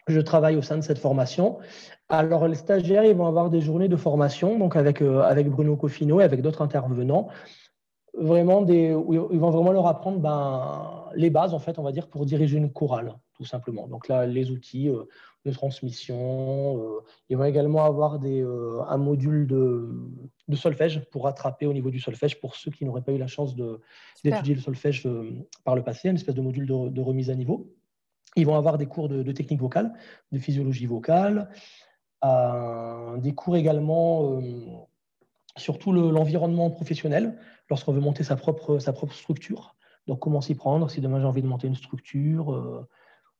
[0.08, 1.58] je travaille au sein de cette formation.
[2.08, 6.20] Alors, les stagiaires, ils vont avoir des journées de formation, donc avec, avec Bruno Cofino
[6.20, 7.28] et avec d'autres intervenants
[8.14, 8.88] vraiment des,
[9.30, 12.56] ils vont vraiment leur apprendre ben, les bases, en fait, on va dire, pour diriger
[12.56, 13.86] une chorale, tout simplement.
[13.88, 15.04] Donc là, les outils euh,
[15.44, 16.78] de transmission.
[16.78, 19.88] Euh, ils vont également avoir des, euh, un module de,
[20.48, 23.26] de, solfège pour rattraper au niveau du solfège pour ceux qui n'auraient pas eu la
[23.26, 23.54] chance
[24.24, 25.08] d'étudier le solfège
[25.64, 27.72] par le passé, une espèce de module de, remise à niveau.
[28.36, 29.92] Ils vont avoir des cours de, de technique vocale,
[30.30, 31.50] de physiologie vocale,
[32.22, 34.40] des cours également
[35.56, 37.38] surtout l'environnement professionnel,
[37.68, 39.76] lorsqu'on veut monter sa propre, sa propre structure.
[40.06, 42.86] Donc, comment s'y prendre si demain j'ai envie de monter une structure euh,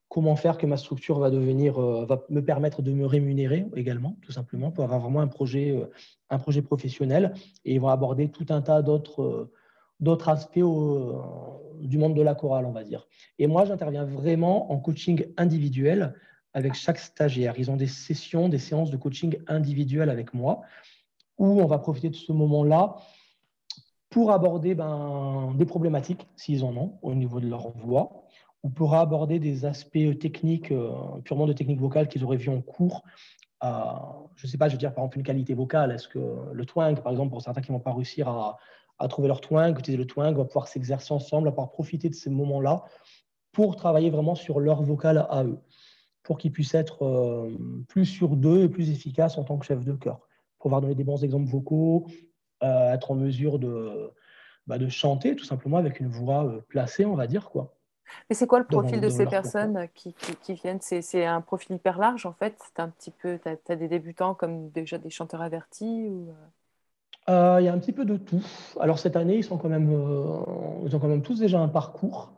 [0.09, 4.17] Comment faire que ma structure va, devenir, euh, va me permettre de me rémunérer également,
[4.23, 5.87] tout simplement, pour avoir vraiment un projet, euh,
[6.31, 7.33] un projet professionnel.
[7.65, 9.51] Et ils vont aborder tout un tas d'autres
[10.01, 10.65] d'autres aspects
[11.83, 13.07] du monde de la chorale, on va dire.
[13.39, 16.15] Et moi, j'interviens vraiment en coaching individuel
[16.55, 17.55] avec chaque stagiaire.
[17.59, 20.63] Ils ont des sessions, des séances de coaching individuel avec moi
[21.39, 22.97] où on va profiter de ce moment-là
[24.11, 28.25] pour aborder ben, des problématiques, s'ils en ont, au niveau de leur voix.
[28.63, 30.91] On pourra aborder des aspects techniques, euh,
[31.25, 33.05] purement de technique vocale qu'ils auraient vu en cours.
[33.63, 35.93] je ne sais pas, je veux dire, par exemple, une qualité vocale.
[35.93, 36.19] Est-ce que
[36.53, 38.59] le twang, par exemple, pour certains qui ne vont pas réussir à,
[39.09, 42.29] trouver leur twang, utiliser le twang, va pouvoir s'exercer ensemble, va pouvoir profiter de ces
[42.29, 42.85] moments-là
[43.53, 45.59] pour travailler vraiment sur leur vocal à eux,
[46.23, 47.57] pour qu'ils puissent être euh,
[47.89, 50.19] plus sur d'eux et plus efficaces en tant que chef de chœur.
[50.59, 52.07] Pour pouvoir donner des bons exemples vocaux,
[52.63, 54.11] euh, être en mesure de,
[54.67, 57.51] bah, de chanter tout simplement avec une voix euh, placée, on va dire.
[57.51, 57.75] quoi.
[58.29, 60.81] Mais c'est quoi le profil de ces personnes qui, qui, viennent?
[60.81, 64.35] C'est un profil hyper large en fait C'est un petit peu, tu as, des débutants
[64.35, 66.33] comme déjà des chanteurs avertis ou...
[67.29, 68.45] Euh, il y a un petit peu de tout.
[68.81, 69.93] Alors cette année, ils, sont quand même,
[70.85, 72.33] ils ont quand même tous déjà un parcours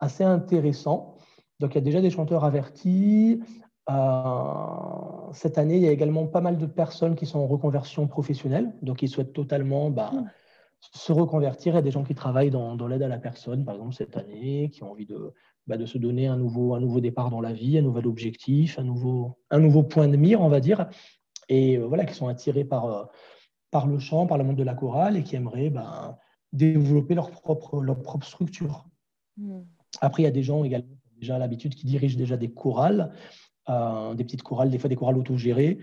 [0.00, 1.16] assez intéressant.
[1.60, 3.67] Donc il y a déjà des chanteurs avertis, euh,
[5.32, 8.72] cette année, il y a également pas mal de personnes qui sont en reconversion professionnelle,
[8.82, 10.26] donc ils souhaitent totalement bah, hmm.
[10.80, 11.72] se reconvertir.
[11.72, 14.16] Il y a des gens qui travaillent dans, l'aide à la personne, par exemple, cette
[14.16, 15.32] année, qui ont envie de,
[15.66, 18.78] bah, de se donner un nouveau, un nouveau départ dans la vie, un nouvel objectif,
[18.78, 20.88] un nouveau, un nouveau point de mire, on va dire,
[21.48, 23.04] et euh, voilà, qui sont attirés par, euh,
[23.70, 26.18] par le chant, par le monde de la chorale, et qui aimeraient bah,
[26.52, 28.86] développer leur propre, leur propre structure.
[29.38, 29.62] Hmm.
[30.02, 33.12] Après, il y a des gens également déjà l'habitude qui dirigent déjà des chorales.
[33.68, 35.78] Euh, des petites chorales, des fois des chorales autogérées.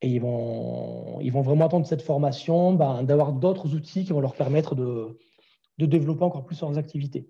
[0.00, 4.20] Et ils vont, ils vont vraiment attendre cette formation ben, d'avoir d'autres outils qui vont
[4.20, 5.16] leur permettre de,
[5.78, 7.28] de, développer encore plus leurs activités.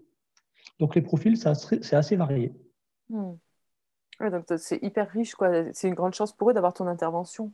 [0.79, 2.55] Donc les profils, c'est assez varié.
[3.11, 3.35] Hmm.
[4.21, 5.73] donc c'est hyper riche, quoi.
[5.73, 7.53] C'est une grande chance pour eux d'avoir ton intervention.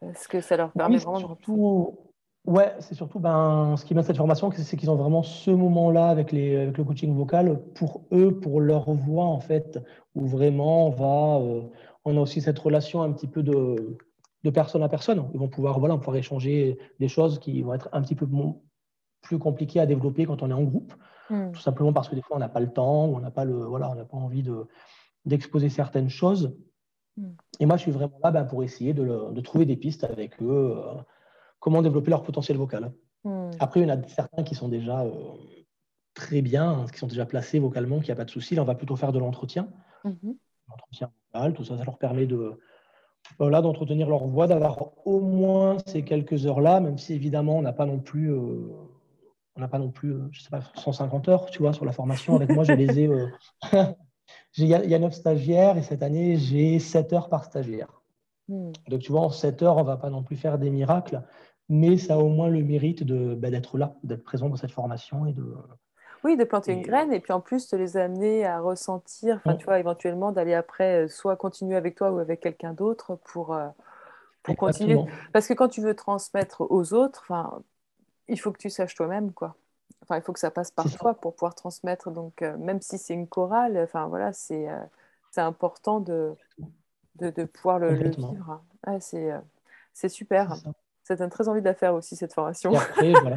[0.00, 1.98] Parce que ça leur permet vraiment surtout,
[2.46, 6.08] Ouais, c'est surtout ben, ce qui met cette formation, c'est qu'ils ont vraiment ce moment-là
[6.08, 9.78] avec, avec le coaching vocal pour eux, pour leur voix, en fait,
[10.14, 11.44] où vraiment on va.
[11.44, 11.62] Euh,
[12.06, 13.98] on a aussi cette relation un petit peu de,
[14.42, 15.28] de personne à personne.
[15.34, 18.26] Ils vont pouvoir, voilà, pouvoir échanger des choses qui vont être un petit peu
[19.20, 20.94] plus compliquées à développer quand on est en groupe,
[21.28, 21.52] hmm.
[21.52, 23.66] tout simplement parce que des fois on n'a pas le temps, on n'a pas, le,
[23.66, 24.66] voilà, on n'a pas envie de,
[25.26, 26.56] d'exposer certaines choses.
[27.18, 27.32] Hmm.
[27.58, 30.40] Et moi, je suis vraiment là ben, pour essayer de, de, trouver des pistes avec
[30.42, 30.74] eux.
[30.76, 30.94] Euh,
[31.60, 32.92] comment développer leur potentiel vocal.
[33.24, 33.50] Hmm.
[33.60, 35.12] Après, il y en a certains qui sont déjà euh,
[36.14, 38.54] très bien, hein, qui sont déjà placés vocalement, qui n'y a pas de souci.
[38.54, 39.68] Là, on va plutôt faire de l'entretien.
[40.04, 40.36] Mhm.
[40.68, 42.58] L'entretien vocal, tout ça, ça leur permet de
[43.38, 47.72] voilà, d'entretenir leur voix, d'avoir au moins ces quelques heures-là, même si évidemment on n'a
[47.72, 48.72] pas non plus, euh,
[49.56, 51.92] on n'a pas non plus, euh, je sais pas, 150 heures, tu vois, sur la
[51.92, 52.36] formation.
[52.36, 53.10] Avec moi, je les ai.
[54.56, 58.02] Il y, a 9 stagiaires et cette année, j'ai 7 heures par stagiaire.
[58.48, 58.72] Hmm.
[58.88, 61.22] Donc, tu vois, en 7 heures, on ne va pas non plus faire des miracles
[61.70, 65.24] mais ça a au moins le mérite bah, d'être là, d'être présent dans cette formation
[65.24, 65.54] et de.
[66.24, 69.56] Oui, de planter une graine et puis en plus de les amener à ressentir, enfin,
[69.56, 73.54] tu vois, éventuellement d'aller après euh, soit continuer avec toi ou avec quelqu'un d'autre pour,
[73.54, 73.68] euh,
[74.42, 74.98] pour continuer.
[75.32, 77.62] Parce que quand tu veux transmettre aux autres, enfin,
[78.28, 79.56] il faut que tu saches toi-même, quoi.
[80.02, 82.10] Enfin, il faut que ça passe par toi pour pouvoir transmettre.
[82.10, 84.66] Donc, euh, même si c'est une chorale, enfin, voilà, c'est
[85.30, 86.34] c'est important de,
[87.14, 88.60] de, de pouvoir le, vivre.
[88.98, 90.56] c'est super.
[91.10, 92.72] Ça donne très envie de la faire aussi, cette formation.
[92.72, 93.36] après, voilà.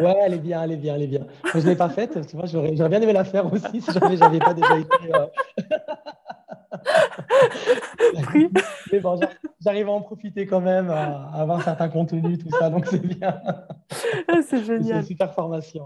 [0.00, 1.26] Ouais, elle est bien, elle est bien, elle est bien.
[1.52, 4.16] je ne l'ai pas faite, tu vois, j'aurais bien aimé la faire aussi si jamais
[4.16, 5.14] j'avais pas déjà été.
[5.14, 5.26] Euh.
[8.92, 9.20] Mais bon,
[9.60, 13.42] j'arrive à en profiter quand même, à avoir certains contenus, tout ça, donc c'est bien.
[14.26, 14.84] Ah, c'est génial.
[14.84, 15.84] C'est une super formation.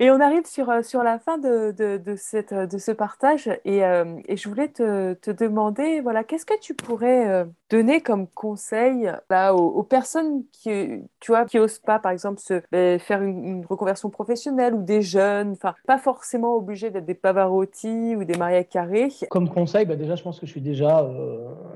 [0.00, 3.48] Et on arrive sur, euh, sur la fin de, de, cette, euh, de ce partage
[3.64, 8.26] et, euh, et je voulais te, te, demander, voilà, qu'est-ce que tu pourrais donner comme
[8.28, 12.60] conseil là, aux, personnes qui, tu vois, qui osent pas, par exemple, se,
[12.98, 18.24] faire une, reconversion professionnelle ou des jeunes, enfin, pas forcément obligés d'être des Pavarotti ou
[18.24, 19.08] des Maria Carré?
[19.30, 21.08] Comme conseil, bah déjà, je pense que je suis déjà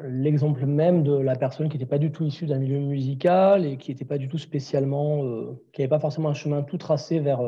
[0.04, 3.76] l'exemple même de la personne qui n'était pas du tout issue d'un milieu musical et
[3.76, 5.22] qui n'était pas du tout spécialement,
[5.72, 7.40] qui n'avait pas forcément un chemin tout tracé vers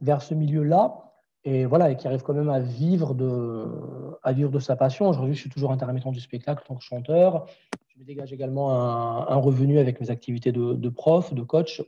[0.00, 1.08] vers ce milieu-là
[1.44, 3.64] et voilà, et qui arrive quand même à vivre de,
[4.22, 5.08] à vivre de sa passion.
[5.08, 7.46] Aujourd'hui, je suis toujours intermittent du spectacle en tant que chanteur.
[7.88, 11.82] Je me dégage également un, revenu avec mes activités de, prof, de coach.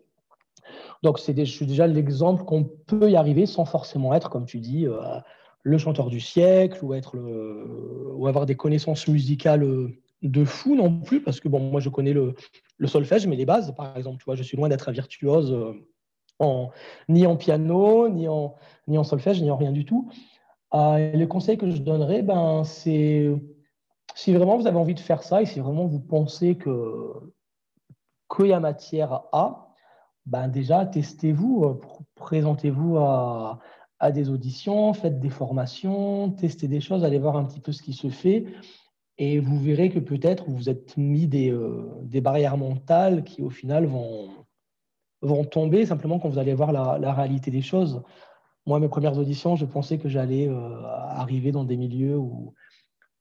[1.02, 4.60] Donc, c'est je suis déjà l'exemple qu'on peut y arriver sans forcément être, comme tu
[4.60, 5.00] dis, euh,
[5.62, 9.66] le chanteur du siècle ou, être ou avoir des connaissances musicales
[10.22, 12.34] de fou non plus, parce que bon, moi, je connais le,
[12.78, 15.52] le solfège, mais les bases, par exemple, tu vois, je suis loin d'être un virtuose.
[15.52, 15.74] Euh,
[17.08, 20.10] ni en piano, ni en, solfège, ni en rien du tout.
[20.74, 23.30] Euh, le conseil que je donnerais, ben, c'est
[24.14, 27.12] si vraiment vous avez envie de faire ça et si vraiment vous pensez que
[28.34, 29.74] qu'il y a matière à,
[30.26, 31.80] ben déjà testez-vous, euh,
[32.14, 33.58] présentez-vous à,
[34.14, 37.92] des auditions, faites des formations, testez des choses, allez voir un petit peu ce qui
[37.92, 38.46] se fait.
[39.18, 41.54] Et vous verrez que peut-être vous êtes mis des,
[42.04, 44.30] des, barrières mentales qui, au final, vont,
[45.22, 48.02] vont tomber simplement quand vous allez voir la, réalité des choses.
[48.66, 50.50] Moi, mes premières auditions, je pensais que j'allais
[51.10, 52.54] arriver dans des milieux où,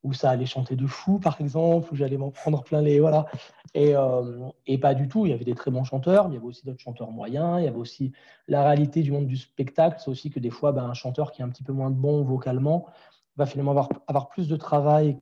[0.03, 2.99] où ça allait chanter de fou, par exemple, où j'allais m'en prendre plein les.
[2.99, 3.25] Voilà.
[3.73, 5.25] Et, euh, et, pas du tout.
[5.25, 7.59] Il y avait des très bons chanteurs, mais il y avait aussi d'autres chanteurs moyens.
[7.59, 8.13] Il y avait aussi
[8.47, 9.97] la réalité du monde du spectacle.
[9.99, 12.23] C'est aussi que des fois, ben, un chanteur qui est un petit peu moins bon
[12.23, 12.87] vocalement
[13.35, 15.17] va finalement avoir, avoir plus de travail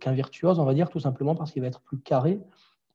[0.00, 2.40] qu'un virtuose, on va dire, tout simplement parce qu'il va être plus carré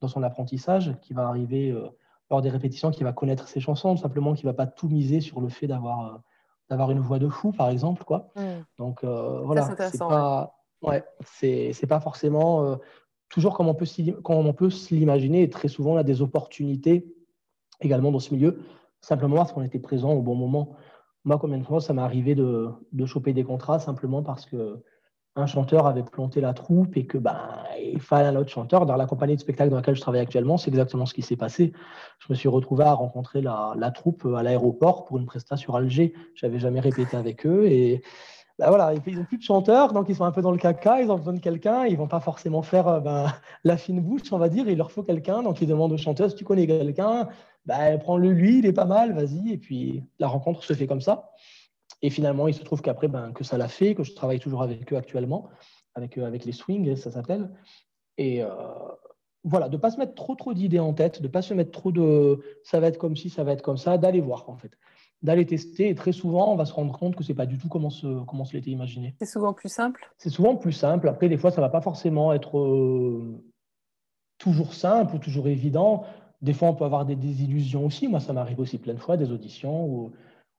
[0.02, 1.88] dans son apprentissage, qui va arriver euh,
[2.34, 4.90] lors des répétitions, qui va connaître ses chansons, tout simplement, qui ne va pas tout
[4.90, 6.08] miser sur le fait d'avoir.
[6.08, 6.18] Euh,
[6.70, 8.06] d'avoir une voix de fou, par exemple.
[8.06, 8.32] Quoi.
[8.38, 8.42] Mmh.
[8.78, 12.76] Donc, voilà, c'est pas, Ouais, c'est pas forcément euh,
[13.30, 13.86] toujours comme on peut,
[14.22, 15.44] comme on peut se l'imaginer.
[15.44, 17.16] Et très souvent, on a des opportunités
[17.80, 18.60] également dans ce milieu,
[19.02, 20.76] simplement parce qu'on était présent au bon moment.
[21.24, 24.84] Moi, combien de fois ça m'est arrivé de, de, choper des contrats simplement parce que
[25.36, 27.40] un chanteur avait planté la troupe et que ben,
[27.82, 28.86] il fallait un autre chanteur.
[28.86, 31.36] Dans la compagnie de spectacle dans laquelle je travaille actuellement, c'est exactement ce qui s'est
[31.36, 31.74] passé.
[32.20, 36.14] Je me suis retrouvé à rencontrer la, troupe à l'aéroport pour une prestation sur Alger.
[36.36, 38.04] J'avais jamais répété avec eux et
[38.60, 41.02] bah voilà, ils n'ont plus de chanteurs, donc ils sont un peu dans le caca,
[41.02, 44.32] ils ont besoin de quelqu'un, ils vont pas forcément faire euh, ben, la fine bouche,
[44.32, 46.68] on va dire, il leur faut quelqu'un, donc ils demandent au chanteur, si tu connais
[46.68, 47.28] quelqu'un,
[47.66, 51.02] bah, prends-le lui, il est pas mal, vas-y, et puis la rencontre se fait comme
[51.02, 51.32] ça.
[52.04, 54.62] Et finalement, il se trouve qu'après, ben, que ça l'a fait, que je travaille toujours
[54.62, 55.50] avec eux actuellement,
[55.96, 57.50] avec, euh, avec les swings, ça s'appelle.
[58.18, 58.50] Et euh,
[59.44, 61.54] voilà, de ne pas se mettre trop trop d'idées en tête, de ne pas se
[61.54, 64.50] mettre trop de ça va être comme ci, ça va être comme ça, d'aller voir
[64.50, 64.78] en fait
[65.24, 65.90] d'aller tester.
[65.90, 67.90] Et très souvent, on va se rendre compte que ce n'est pas du tout comment
[67.90, 69.16] se, comment l'était imaginé.
[69.20, 70.12] C'est souvent plus simple?
[70.18, 71.08] C'est souvent plus simple.
[71.08, 73.42] Après, des fois, ça ne va pas forcément être euh,
[74.38, 76.04] toujours simple ou toujours évident.
[76.42, 78.10] Des fois, on peut avoir des désillusions aussi.
[78.10, 80.12] Moi, ça m'arrive aussi plein de fois, des auditions où,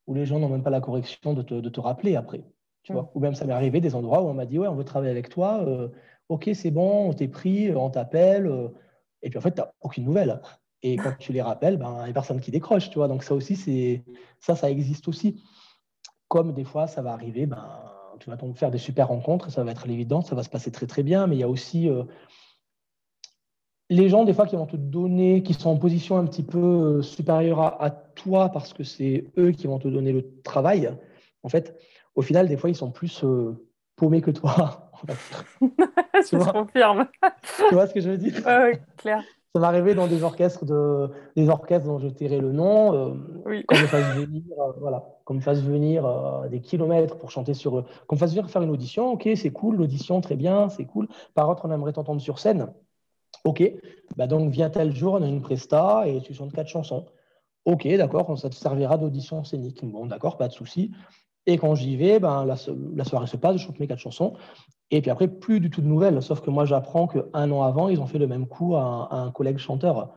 [0.06, 2.44] où les gens n'ont même pas la correction de te, de te rappeler après.
[2.82, 4.74] Tu vois Ou même, ça m'est arrivé des endroits où on m'a dit Ouais, on
[4.74, 5.64] veut travailler avec toi.
[5.66, 5.88] Euh,
[6.28, 8.46] ok, c'est bon, on t'est pris, on t'appelle.
[8.46, 8.68] Euh,
[9.22, 10.40] et puis, en fait, tu n'as aucune nouvelle.
[10.82, 13.08] Et quand tu les rappelles, ben, il n'y a personne qui décroche, tu vois.
[13.08, 14.04] Donc ça aussi, c'est
[14.38, 15.42] ça, ça existe aussi.
[16.28, 17.66] Comme des fois, ça va arriver, ben,
[18.20, 20.86] tu vas faire des super rencontres, ça va être l'évident, ça va se passer très
[20.86, 22.04] très bien, mais il y a aussi euh,
[23.90, 26.58] les gens, des fois, qui vont te donner, qui sont en position un petit peu
[26.58, 30.90] euh, supérieure à, toi parce que c'est eux qui vont te donner le travail.
[31.42, 31.76] En fait,
[32.14, 33.60] au final, des fois, ils sont plus euh,
[33.96, 34.92] paumés que toi.
[36.14, 37.06] ça se confirme.
[37.68, 38.34] tu vois ce que je veux dire?
[38.46, 39.22] Oui, clair.
[39.54, 43.62] Ça m'est arrivé dans des orchestres, de, des orchestres dont je tairai le nom, euh,
[43.68, 47.54] qu'on me fasse venir, euh, voilà, qu'on me fasse venir euh, des kilomètres pour chanter
[47.54, 50.68] sur eux, qu'on me fasse venir faire une audition, ok, c'est cool, l'audition, très bien,
[50.70, 51.06] c'est cool.
[51.34, 52.66] Par contre, on aimerait t'entendre sur scène.
[53.44, 53.62] Ok,
[54.16, 57.06] bah donc viens tel jour, on a une presta et tu chantes quatre chansons.
[57.64, 59.84] Ok, d'accord, ça te servira d'audition scénique.
[59.84, 60.92] Bon, d'accord, pas de souci.
[61.46, 62.56] Et quand j'y vais, ben, la,
[62.94, 64.34] la, soirée se passe, je chante mes quatre chansons.
[64.90, 66.22] Et puis après, plus du tout de nouvelles.
[66.22, 69.30] Sauf que moi, j'apprends qu'un an avant, ils ont fait le même coup à, un
[69.30, 70.14] collègue chanteur.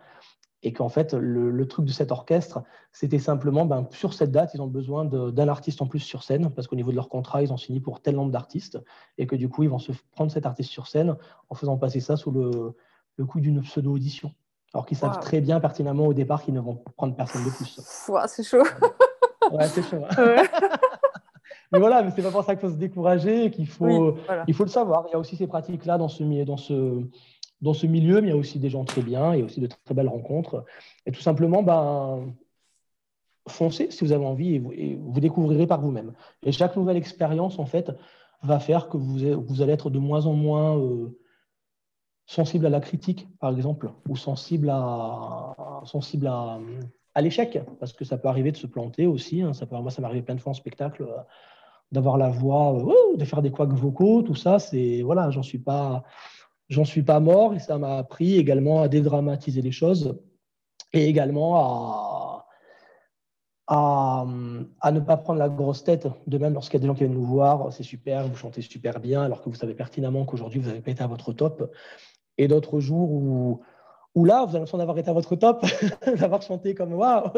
[0.63, 4.61] Et qu'en fait, le, truc de cet orchestre, c'était simplement, ben, sur cette date, ils
[4.61, 7.53] ont besoin d'un artiste en plus sur scène, parce qu'au niveau de leur contrat, ils
[7.53, 8.77] ont signé pour tel nombre d'artistes,
[9.17, 11.15] et que du coup, ils vont se prendre cet artiste sur scène
[11.49, 12.75] en faisant passer ça sous le,
[13.17, 14.31] le coup d'une pseudo-audition.
[14.73, 17.79] Alors qu'ils savent très bien pertinemment au départ qu'ils ne vont prendre personne de plus.
[18.27, 18.63] c'est chaud.
[19.51, 20.03] ouais, c'est chaud.
[20.09, 20.43] Hein.
[21.71, 24.63] mais voilà, mais c'est pas pour ça qu'il faut se décourager, qu'il faut, il faut
[24.63, 25.05] le savoir.
[25.07, 27.01] Il y a aussi ces pratiques-là dans ce, dans, ce,
[27.61, 29.45] dans ce milieu, mais il y a aussi des gens très bien, il y a
[29.45, 30.63] aussi de très belles rencontres.
[31.05, 32.33] Et tout simplement, ben,
[33.47, 34.73] foncez si vous avez envie et vous,
[35.11, 36.13] vous découvrirez par vous-même.
[36.43, 37.91] Et chaque nouvelle expérience, en fait,
[38.43, 41.17] va faire que vous, vous allez être de moins en moins euh,
[42.27, 46.59] sensible à la critique, par exemple, ou sensible à, sensible à,
[47.21, 49.41] l'échec, parce que ça peut arriver de se planter aussi.
[49.41, 49.53] Hein.
[49.53, 51.01] ça moi, ça m'est arrivé plein de fois en spectacle.
[51.01, 51.17] Euh,
[51.91, 55.57] d'avoir la voix, euh, de faire des couacs vocaux, tout ça, c'est voilà, j'en suis
[55.57, 56.03] pas,
[56.69, 60.19] j'en suis pas mort et ça m'a appris également à dédramatiser les choses
[60.93, 62.47] et également à,
[63.67, 66.07] à, ne pas prendre la grosse tête.
[66.25, 68.61] De même, lorsqu'il y a des gens qui viennent nous voir, c'est super, vous chantez
[68.61, 71.71] super bien, alors que vous savez pertinemment qu'aujourd'hui vous avez pas été à votre top.
[72.37, 75.65] Et d'autres jours où là, vous avez l'impression d'avoir été à votre top,
[76.19, 77.29] d'avoir chanté comme waouh,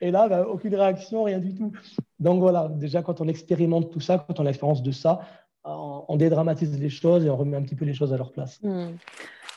[0.00, 1.72] et là, bah, aucune réaction, rien du tout.
[2.18, 5.20] Donc voilà, déjà quand on expérimente tout ça, quand on a l'expérience de ça,
[5.64, 8.60] on, dédramatise les choses et on remet un petit peu les choses à leur place.
[8.62, 8.96] Hmm.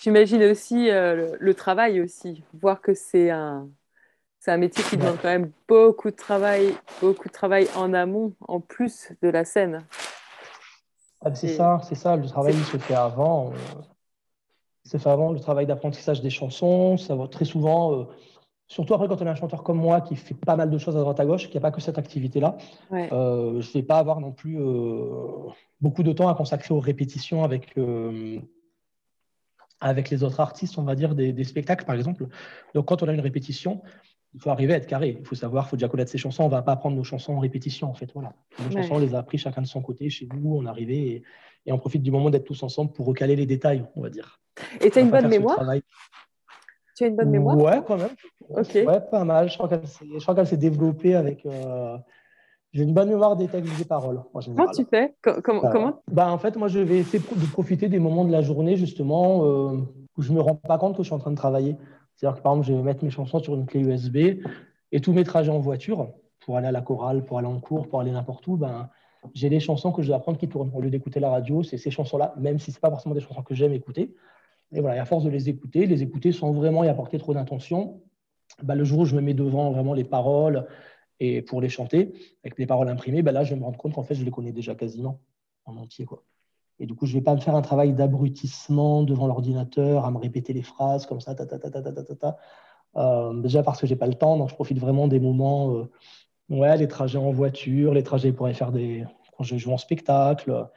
[0.01, 3.67] J'imagine aussi euh, le, travail aussi, voir que c'est un,
[4.39, 8.33] c'est un métier qui demande quand même beaucoup de travail, beaucoup de travail en amont,
[8.47, 9.83] en plus de la scène.
[11.21, 12.15] Ah, c'est ça, c'est ça.
[12.15, 13.51] Le travail il se fait avant.
[14.87, 16.95] C'est fait avant le travail d'apprentissage des chansons.
[16.95, 18.03] Ça va très souvent, euh,
[18.67, 20.95] surtout après quand on est un chanteur comme moi qui fait pas mal de choses
[20.95, 22.57] à droite à gauche, qui n'y a pas que cette activité-là.
[22.93, 25.49] Euh, je ne vais pas avoir non plus euh,
[25.81, 27.75] beaucoup de temps à consacrer aux répétitions avec,
[29.81, 32.25] avec les autres artistes, on va dire, des, spectacles, par exemple.
[32.73, 33.81] Donc, quand on a une répétition,
[34.35, 35.17] il faut arriver à être carré.
[35.19, 36.43] Il faut savoir, il faut déjà connaître ses chansons.
[36.43, 38.09] On ne va pas apprendre nos chansons en répétition, en fait.
[38.13, 38.31] Voilà.
[38.63, 40.55] Nos chansons, on les a appris chacun de son côté chez nous.
[40.55, 41.23] On est arrivé
[41.67, 44.39] et, on profite du moment d'être tous ensemble pour recaler les détails, on va dire.
[44.81, 45.59] Et tu as une bonne mémoire
[46.95, 48.15] Tu as une bonne mémoire Ouais, quand même.
[48.49, 48.73] Ok.
[48.73, 49.49] Ouais, pas mal.
[49.49, 51.45] Je crois qu'elle s'est développée avec.
[51.45, 51.97] Euh,
[52.73, 54.21] j'ai une bonne mémoire des textes et des paroles.
[54.33, 58.25] Comment tu fais comment, bah, En fait, moi, je vais essayer de profiter des moments
[58.25, 59.77] de la journée, justement, euh,
[60.17, 61.75] où je ne me rends pas compte que je suis en train de travailler.
[62.15, 64.17] C'est-à-dire que, par exemple, je vais mettre mes chansons sur une clé USB
[64.91, 66.09] et tous mes trajets en voiture,
[66.45, 68.89] pour aller à la chorale, pour aller en cours, pour aller n'importe où, ben,
[69.33, 70.71] j'ai des chansons que je dois apprendre qui tournent.
[70.73, 73.43] Au lieu d'écouter la radio, c'est ces chansons-là, même si ce pas forcément des chansons
[73.43, 74.15] que j'aime écouter.
[74.73, 78.01] Et voilà, à force de les écouter, les écouter sans vraiment y apporter trop d'intention,
[78.63, 80.67] ben, le jour où je me mets devant vraiment les paroles,
[81.19, 82.13] et pour les chanter,
[82.43, 84.31] avec les paroles imprimées, ben là, je vais me rendre compte qu'en fait, je les
[84.31, 85.19] connais déjà quasiment
[85.65, 86.05] en entier.
[86.05, 86.23] Quoi.
[86.79, 90.11] Et du coup, je ne vais pas me faire un travail d'abrutissement devant l'ordinateur, à
[90.11, 92.37] me répéter les phrases comme ça, ta, ta, ta, ta, ta, ta,
[92.97, 95.75] euh, déjà parce que je n'ai pas le temps, donc je profite vraiment des moments,
[95.75, 95.89] euh,
[96.49, 99.05] ouais, les trajets en voiture, les trajets pour aller faire des.
[99.37, 100.67] quand je joue en spectacle.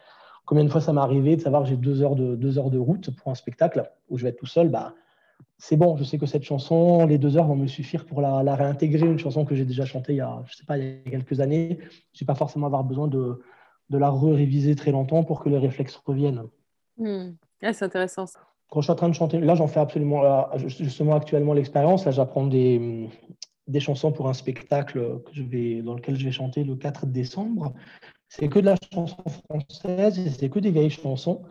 [0.46, 2.70] Combien de fois ça m'est arrivé de savoir que j'ai deux heures de, deux heures
[2.70, 4.68] de route pour un spectacle où je vais être tout seul?
[4.68, 4.94] Bah,
[5.58, 8.54] c'est bon, je sais que cette chanson, les deux heures vont me suffire pour la,
[8.54, 11.08] réintégrer, une chanson que j'ai déjà chantée il y a, je sais pas, il y
[11.08, 11.78] a quelques années.
[11.80, 13.40] Je ne vais pas forcément avoir besoin de,
[13.90, 16.42] de la réviser très longtemps pour que les réflexes reviennent.
[16.96, 17.32] Hmm.
[17.60, 18.40] c'est intéressant ça.
[18.70, 22.04] Quand je suis en train de chanter, là j'en fais absolument, euh, justement actuellement l'expérience,
[22.04, 23.08] là j'apprends des,
[23.70, 27.06] des chansons pour un spectacle que je vais, dans lequel je vais chanter le 4
[27.06, 27.72] décembre.
[28.28, 31.42] C'est que de la chanson française, c'est que des vieilles chansons.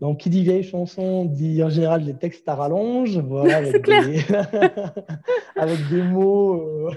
[0.00, 4.24] Donc, qui dit vieille chanson dit en général des textes à rallonge, voilà, avec, des...
[5.56, 6.90] avec des mots euh,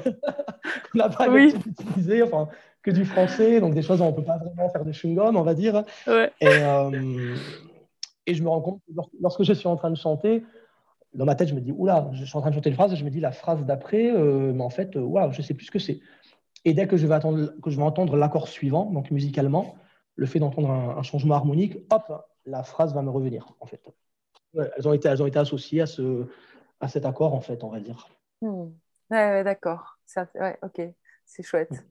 [0.91, 1.53] qu'on n'a pas oui.
[1.66, 2.47] utilisés, enfin,
[2.82, 5.38] que du français, donc des choses où on ne peut pas vraiment faire de chewing-gum,
[5.38, 5.84] on va dire.
[6.08, 6.32] Ouais.
[6.41, 7.36] Et, euh,
[8.26, 8.82] et, je me rends compte,
[9.22, 10.43] lorsque je suis en train de chanter,
[11.18, 12.93] dans ma tête, je me dis, oula, je suis en train de chanter une phrase,
[12.93, 15.65] je me dis la phrase d'après, euh, mais en fait, waouh, je ne sais plus
[15.65, 15.99] ce que c'est.
[16.63, 19.76] Et dès que je vais, attendre, que je vais entendre l'accord suivant, donc musicalement,
[20.15, 23.82] le fait d'entendre un, un, changement harmonique, hop, la phrase va me revenir, en fait.
[24.53, 26.28] elles, ont été, elles ont été associées à, ce,
[26.80, 28.07] à cet accord, en fait, on va dire.
[28.41, 28.68] Hmm.
[29.09, 29.97] Ouais, d'accord.
[30.36, 30.82] Ouais, ok,
[31.26, 31.84] c'est chouette.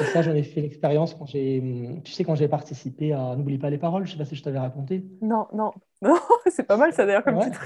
[0.00, 3.58] Et ça, j'en ai fait l'expérience quand j'ai, tu sais, quand j'ai participé à N'oublie
[3.58, 4.06] pas les paroles.
[4.06, 5.04] Je sais pas si je t'avais raconté.
[5.20, 5.72] Non, non,
[6.08, 6.18] non.
[6.50, 7.60] c'est pas mal ça d'ailleurs comme titre.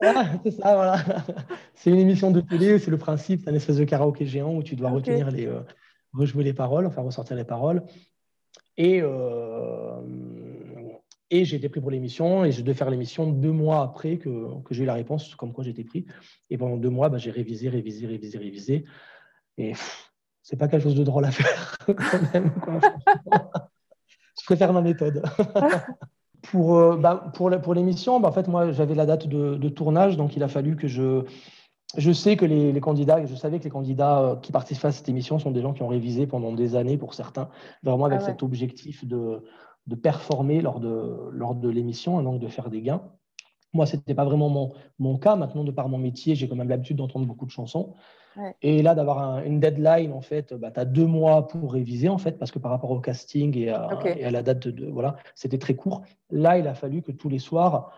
[0.44, 0.98] c'est ça, voilà.
[1.74, 2.78] C'est une émission de télé.
[2.78, 5.60] C'est le principe, c'est un espèce de karaoké géant où tu dois retenir les, euh,
[6.12, 7.82] rejouer les paroles, enfin ressortir les paroles.
[8.76, 10.00] Et, euh,
[11.30, 14.62] et j'ai été pris pour l'émission et j'ai dû faire l'émission deux mois après que,
[14.62, 16.06] que j'ai eu la réponse comme quoi j'étais pris.
[16.50, 18.84] Et pendant deux mois, bah, j'ai révisé, révisé, révisé, révisé.
[19.58, 19.72] Et
[20.42, 22.52] c'est pas quelque chose de drôle à faire quand même.
[24.40, 25.22] je préfère ma méthode.
[26.50, 29.68] Pour, euh, bah, pour, pour l'émission, bah, en fait, moi, j'avais la date de, de,
[29.68, 31.24] tournage, donc il a fallu que je,
[31.96, 35.08] je sais que les, candidats, je savais que les candidats euh, qui participent à cette
[35.08, 37.48] émission sont des gens qui ont révisé pendant des années pour certains,
[37.82, 39.42] vraiment avec ah cet objectif de,
[39.86, 43.02] de, performer lors de, lors de l'émission et donc de faire des gains.
[43.72, 45.34] Moi, ce n'était pas vraiment mon, mon, cas.
[45.36, 47.94] Maintenant, de par mon métier, j'ai quand même l'habitude d'entendre beaucoup de chansons.
[48.62, 52.18] Et là, d'avoir une deadline, en fait, bah, tu as deux mois pour réviser, en
[52.18, 54.86] fait, parce que par rapport au casting et à, et à la date de.
[54.90, 56.02] Voilà, c'était très court.
[56.30, 57.92] Là, il a fallu que tous les soirs,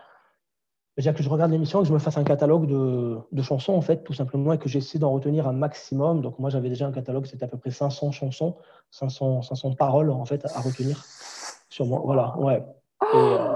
[0.97, 3.81] c'est-à-dire que je regarde l'émission, que je me fasse un catalogue de, de, chansons, en
[3.81, 6.21] fait, tout simplement, et que j'essaie d'en retenir un maximum.
[6.21, 8.55] Donc, moi, j'avais déjà un catalogue, c'était à peu près 500 chansons,
[8.91, 11.03] 500, 500 paroles, en fait, à retenir
[11.69, 12.01] sur moi.
[12.03, 12.63] Voilà, ouais.
[13.13, 13.55] Et, euh,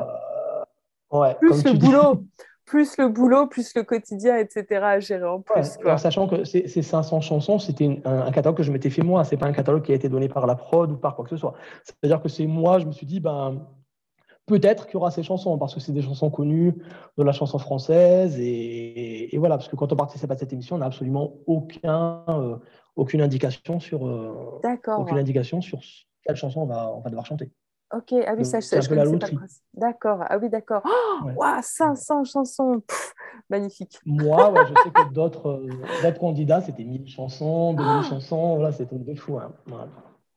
[1.12, 2.24] ouais plus le boulot,
[2.72, 4.66] plus le boulot, plus le quotidien, etc.
[4.82, 5.78] à gérer en plus.
[5.98, 9.36] sachant que ces, 500 chansons, c'était un, un, catalogue que je m'étais fait moi, c'est
[9.36, 11.36] pas un catalogue qui a été donné par la prod ou par quoi que ce
[11.36, 11.54] soit.
[11.84, 13.62] C'est-à-dire que c'est moi, je me suis dit, ben
[14.46, 16.74] peut-être qu'il y aura ces chansons, parce que c'est des chansons connues
[17.18, 18.40] de la chanson française.
[18.40, 22.56] Et, voilà, parce que quand on participe à cette émission, on n'a absolument aucun, euh,
[22.96, 24.62] aucune indication sur euh,
[24.98, 25.82] aucune indication sur
[26.24, 27.52] quelle chanson on va, on va devoir chanter.
[27.94, 29.42] Ok, ah oui, ça, je, je connaissais pas
[29.74, 30.82] D'accord, ah oui, d'accord.
[30.86, 32.82] Oh, 500 chansons,
[33.50, 34.00] magnifique.
[34.06, 35.62] Moi, je sais que d'autres
[36.04, 39.38] euh, candidats, c'était 1000 chansons, 2000 chansons, voilà, c'était de fou.
[39.40, 39.52] Hein.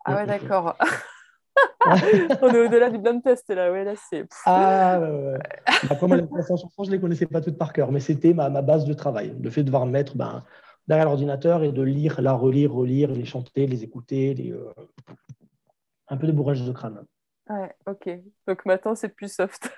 [0.04, 0.76] Ah ouais, d'accord.
[1.86, 4.26] On est au-delà du blind test là, ouais, là c'est.
[4.46, 6.16] Ah ouais, ouais.
[6.36, 8.94] les chansons, je les connaissais pas toutes par cœur, mais c'était ma, ma, base de
[8.94, 9.36] travail.
[9.40, 10.42] Le fait de devoir mettre ben,
[10.88, 14.72] derrière l'ordinateur et de lire, la relire, relire, les chanter, les écouter, les, euh,
[16.08, 17.04] un peu de bourrage de crâne.
[17.48, 18.10] Ouais, ok.
[18.46, 19.70] Donc maintenant c'est plus soft.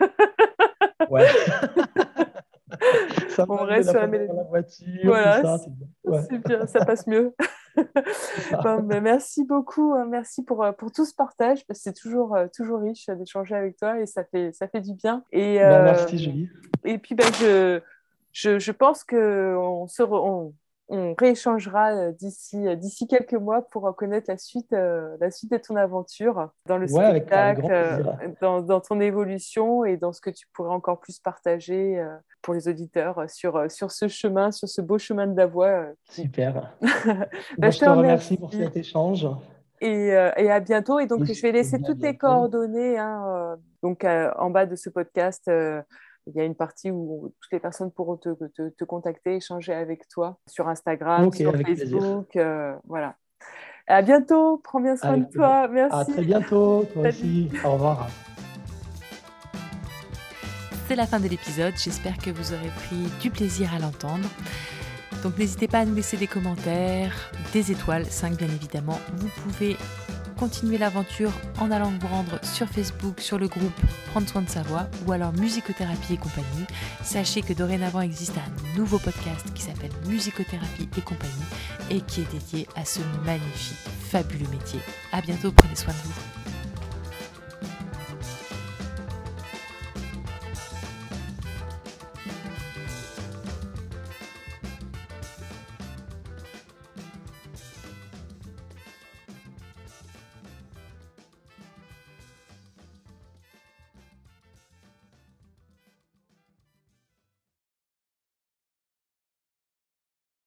[1.10, 1.26] ouais.
[3.28, 4.86] ça On reste sur la, la voiture.
[5.04, 6.66] Voilà, c'est bien.
[6.66, 7.34] ça passe mieux.
[8.62, 10.06] Ben, merci beaucoup, hein.
[10.08, 11.64] merci pour, euh, pour tout ce partage.
[11.70, 15.22] C'est toujours, euh, toujours riche d'échanger avec toi et ça fait, ça fait du bien.
[15.32, 16.48] Et, ben, merci Julie.
[16.84, 17.80] Et puis ben, je,
[18.32, 20.54] je, je pense qu'on se on,
[20.88, 25.50] on rééchangera euh, d'ici euh, d'ici quelques mois pour connaître la suite euh, la suite
[25.50, 28.04] de ton aventure dans le spectacle,
[28.40, 32.04] dans, dans, ton évolution et dans ce que tu pourrais encore plus partager
[32.42, 35.86] pour les auditeurs sur sur ce chemin, sur ce beau chemin de la voix.
[36.10, 36.76] Super.
[37.58, 39.26] Bah, je te remercie pour cet échange.
[39.80, 40.98] Et, et, à bientôt.
[40.98, 45.50] Et donc, je vais laisser toutes les coordonnées hein, donc, en bas de ce podcast
[46.26, 48.30] il y a une partie où toutes les personnes pourront te,
[48.68, 52.34] te, contacter, échanger avec toi sur Instagram, sur Facebook.
[52.36, 53.16] Euh, voilà.
[53.86, 54.58] À bientôt.
[54.58, 55.68] Prends bien soin de toi.
[55.68, 55.96] Merci.
[55.96, 56.84] À très bientôt.
[56.92, 57.48] Toi aussi.
[57.64, 58.08] Au revoir.
[60.88, 61.74] C'est la fin de l'épisode.
[61.76, 64.28] J'espère que vous aurez pris du plaisir à l'entendre.
[65.22, 68.98] Donc n'hésitez pas à nous laisser des commentaires, des étoiles, 5 bien évidemment.
[69.14, 69.76] Vous pouvez
[70.38, 73.72] continuer l'aventure en allant vous rendre sur Facebook, sur le groupe
[74.10, 76.66] Prendre soin de sa voix ou alors Musicothérapie et compagnie.
[77.02, 81.32] Sachez que dorénavant existe un nouveau podcast qui s'appelle Musicothérapie et compagnie
[81.90, 83.76] et qui est dédié à ce magnifique,
[84.10, 84.80] fabuleux métier.
[85.12, 86.55] À bientôt, prenez soin de vous.